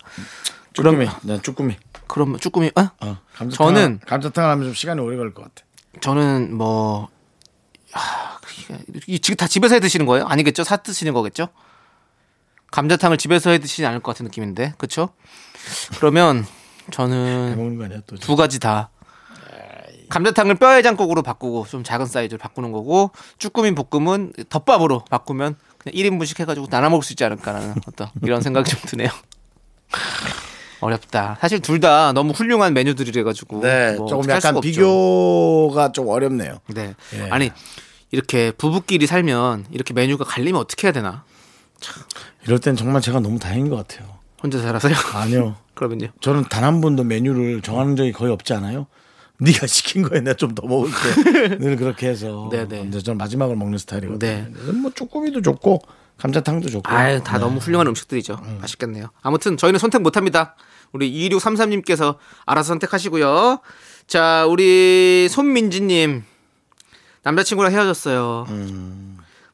[0.73, 1.07] 쭈꾸미.
[1.23, 1.75] 난 쭈꾸미.
[2.05, 2.81] 그러면 쭈꾸미 어?
[3.01, 5.65] 어, 감자탕 저는- 감자탕 하면 좀 시간이 오래 걸릴 것 같아.
[6.01, 7.09] 저는 뭐
[7.97, 8.39] 아,
[9.07, 10.25] 이 지금 다 집에서 해 드시는 거예요?
[10.27, 10.63] 아니겠죠?
[10.63, 11.47] 사 드시는 거겠죠?
[12.71, 14.73] 감자탕을 집에서 해 드시지 않을 것 같은 느낌인데.
[14.77, 15.09] 그렇죠?
[15.99, 16.45] 그러면
[16.91, 17.55] 저는.
[18.19, 18.89] 두 가지 다
[20.09, 26.67] 감자탕을 뼈해장국으로 바꾸고 좀 작은 사이즈로 바꾸는 거고 쭈꾸미 볶음은 덮밥으로 바꾸면 그냥 1인분씩 해가지고
[26.67, 29.09] 나눠 먹을 수 있지 않을까라는 어떤 이런 생각이 좀 드네요.
[30.79, 31.37] 어렵다.
[31.41, 34.59] 사실 둘 다 너무 훌륭한 메뉴들이래 가지고 네, 뭐 조금 약간.
[34.61, 36.59] 비교가 좀 어렵네요.
[36.67, 36.93] 네.
[37.15, 37.29] 예.
[37.29, 37.51] 아니
[38.11, 41.23] 이렇게 부부끼리 살면 이렇게 메뉴가 갈리면 어떻게 해야 되나?
[42.45, 44.17] 이럴 땐 정말 제가 너무 다행인 것 같아요.
[44.41, 44.93] 혼자 살아서요?
[45.13, 45.55] 아니요.
[45.75, 46.07] 그러면요.
[46.21, 48.87] 저는 단 한 번도 메뉴를 정하는 적이 거의 없지 않아요?
[49.39, 51.57] 네가 시킨 거에 내가 좀 더 먹을게.
[51.59, 52.49] 늘 그렇게 해서.
[52.51, 52.67] 네네.
[52.67, 54.17] 근데 저는 마지막을 먹는 스타일이거든요.
[54.19, 54.47] 네.
[54.53, 55.81] 그래서 뭐 쭈꾸미도 좋고
[56.17, 56.89] 감자탕도 좋고.
[56.91, 57.39] 아유, 다 네.
[57.43, 58.39] 너무 훌륭한 음식들이죠.
[58.61, 59.09] 맛있겠네요.
[59.21, 60.55] 아무튼 저희는 선택 못 합니다.
[60.93, 63.59] 우리 2633님께서 알아서 선택하시고요.
[64.07, 66.23] 자, 우리 손민지 님.
[67.31, 68.47] 남자친구랑 헤어졌어요.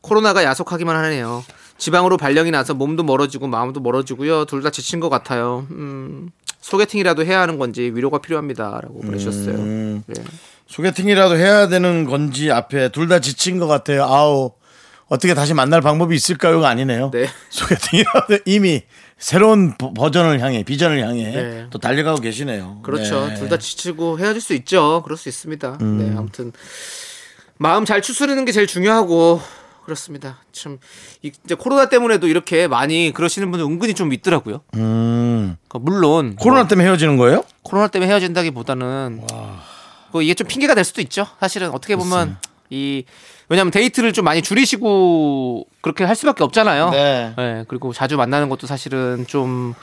[0.02, 1.44] 코로나가 야속하기만 하네요.
[1.80, 4.46] 지방으로 발령이 나서 몸도 멀어지고 마음도 멀어지고요.
[4.46, 5.66] 둘 다 지친 것 같아요.
[5.72, 6.30] 음,
[6.62, 9.56] 소개팅이라도 해야 하는 건지 위로가 필요합니다라고 보내주셨어요.
[9.56, 10.04] 음.
[10.06, 10.24] 네.
[10.68, 14.04] 소개팅이라도 해야 되는 건지 앞에 둘 다 지친 것 같아요.
[14.04, 14.52] 아우.
[15.10, 17.10] 어떻게 다시 만날 방법이 있을까요가 아니네요.
[17.12, 17.28] 네.
[17.50, 18.84] 소개팅이라도 이미
[19.18, 21.68] 새로운 버- 버전을 향해 비전을 향해 네.
[21.72, 22.80] 또 달려가고 계시네요.
[22.84, 23.28] 그렇죠.
[23.28, 23.36] 네.
[23.36, 25.02] 둘다 지치고 헤어질 수 있죠.
[25.04, 25.78] 그럴 수 있습니다.
[25.82, 26.52] 네, 아무튼
[27.58, 29.42] 마음 잘 추스르는 게 제일 중요하고
[29.86, 30.40] 그렇습니다.
[30.52, 30.80] 참
[31.22, 34.62] 이- 이제 코로나 때문에도 이렇게 많이 그러시는 분들 은근히 좀 있더라고요.
[34.76, 35.58] 음.
[35.68, 37.44] 그러니까 물론 코로나 뭐 때문에 헤어지는 거예요?
[37.64, 39.26] 코로나 때문에 헤어진다기보다는
[40.12, 41.28] 뭐 이게 좀 핑계가 될 수도 있죠.
[41.40, 42.38] 사실은 어떻게 보면
[42.70, 43.04] 이
[43.50, 46.90] 왜냐하면 데이트를 좀 많이 줄이시고 그렇게 할 수밖에 없잖아요.
[46.92, 47.34] 네.
[47.38, 49.74] 네, 그리고 자주 만나는 것도 사실은 좀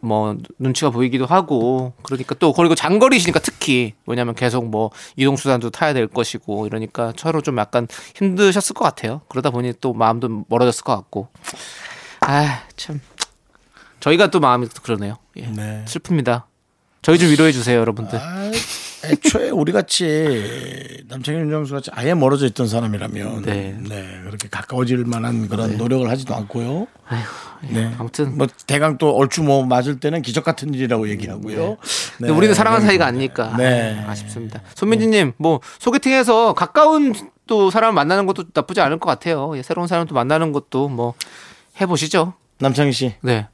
[0.00, 5.94] 뭐 눈치가 보이기도 하고 그러니까 또 그리고 장거리시니까 특히 왜냐하면 계속 뭐 이동 수단도 타야
[5.94, 7.86] 될 것이고 이러니까 서로 좀 약간
[8.16, 9.22] 힘드셨을 것 같아요.
[9.28, 11.28] 그러다 보니 또 마음도 멀어졌을 것 같고
[12.20, 13.00] 아 참
[14.00, 15.16] 저희가 또 마음이 또 그러네요.
[15.36, 15.42] 예.
[15.46, 15.84] 네.
[15.86, 16.42] 슬픕니다.
[17.02, 18.18] 저희 좀 위로해 주세요, 여러분들.
[18.18, 18.50] 아,
[19.04, 23.76] 애초에 우리 같이 남창희 윤정수 같이 아예 멀어져 있던 사람이라면 네.
[23.88, 26.86] 네, 그렇게 가까워질 만한 그런 노력을 하지도 않고요.
[27.70, 27.94] 네.
[27.98, 31.76] 아무튼 뭐 대강 또 얼추 뭐 맞을 때는 기적 같은 일이라고 얘기하고요.
[32.18, 34.02] 근데 우리는 사랑하는 사이가 아니니까 네.
[34.06, 34.62] 아쉽습니다.
[34.74, 37.14] 손민지님 뭐 소개팅에서 가까운
[37.46, 39.56] 또 사람 만나는 것도 나쁘지 않을 것 같아요.
[39.56, 41.14] 예, 새로운 사람 또 만나는 것도 뭐
[41.80, 42.34] 해보시죠.
[42.58, 43.48] 남창희 씨 네,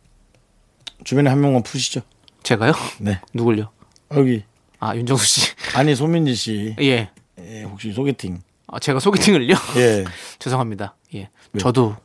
[1.04, 2.00] 주변에 한 명만 푸시죠.
[2.42, 2.72] 제가요?
[2.98, 3.20] 네.
[3.32, 3.70] 누굴요?
[4.16, 4.44] 여기
[4.84, 5.50] 아 윤정수 씨.
[5.74, 7.08] 아니 소민지 씨 예.
[7.40, 9.54] 예, 혹시 소개팅 아, 제가 소개팅을요?
[9.76, 10.04] 예.
[10.38, 10.94] 죄송합니다.
[11.14, 11.30] 예.
[11.58, 11.96] 저도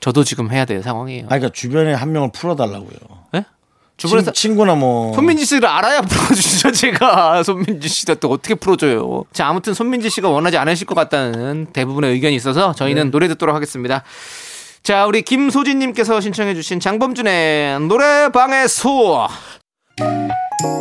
[0.00, 1.22] 저도 지금 해야 될 상황이에요.
[1.22, 2.98] 아니 그러니까 주변에 한 명을 풀어달라고요.
[3.36, 3.44] 예?
[3.96, 7.42] 주변에서 친, 친구나 뭐 손민지 씨를 알아야 풀어주시죠, 제가.
[7.44, 9.24] 손민지 씨가 또 어떻게 풀어줘요.
[9.32, 14.02] 자, 아무튼 손민지 씨가 원하지 않으실 것 같다는 대부분의 의견이 있어서 저희는 노래 듣도록 하겠습니다.
[14.82, 19.28] 자, 우리 김소진님께서 신청해주신 장범준의 노래방의 소.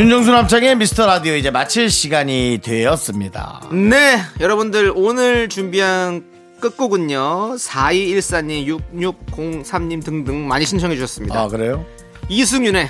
[0.00, 6.24] 윤정수 남창의 미스터 라디오 이제 마칠 시간이 되었습니다 네, 여러분들 오늘 준비한
[6.58, 7.56] 끝곡은요.
[7.58, 11.38] 4214님, 6603님 등등 많이 신청해 주셨습니다.
[11.42, 11.84] 아 그래요?
[12.30, 12.88] 이승윤의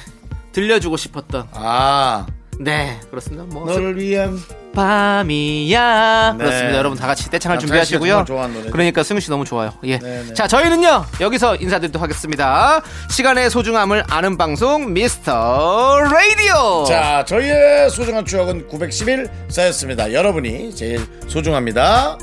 [0.52, 2.26] 들려주고 싶었던 아
[2.60, 3.42] 네 그렇습니다.
[3.44, 4.38] 뭐 너를 위한
[4.72, 6.44] 밤이야 네.
[6.44, 6.78] 그렇습니다.
[6.78, 8.24] 여러분 다 같이 떼창을 준비하시고요.
[8.70, 9.72] 그러니까 승윤 씨 너무 좋아요.
[9.84, 9.98] 예.
[9.98, 12.80] 네, 자 저희는요 여기서 인사드리도록 하겠습니다.
[13.10, 16.84] 시간의 소중함을 아는 방송 미스터 라디오.
[16.86, 22.18] 자 저희의 소중한 추억은 910일 쌓였습니다 여러분이 제일 소중합니다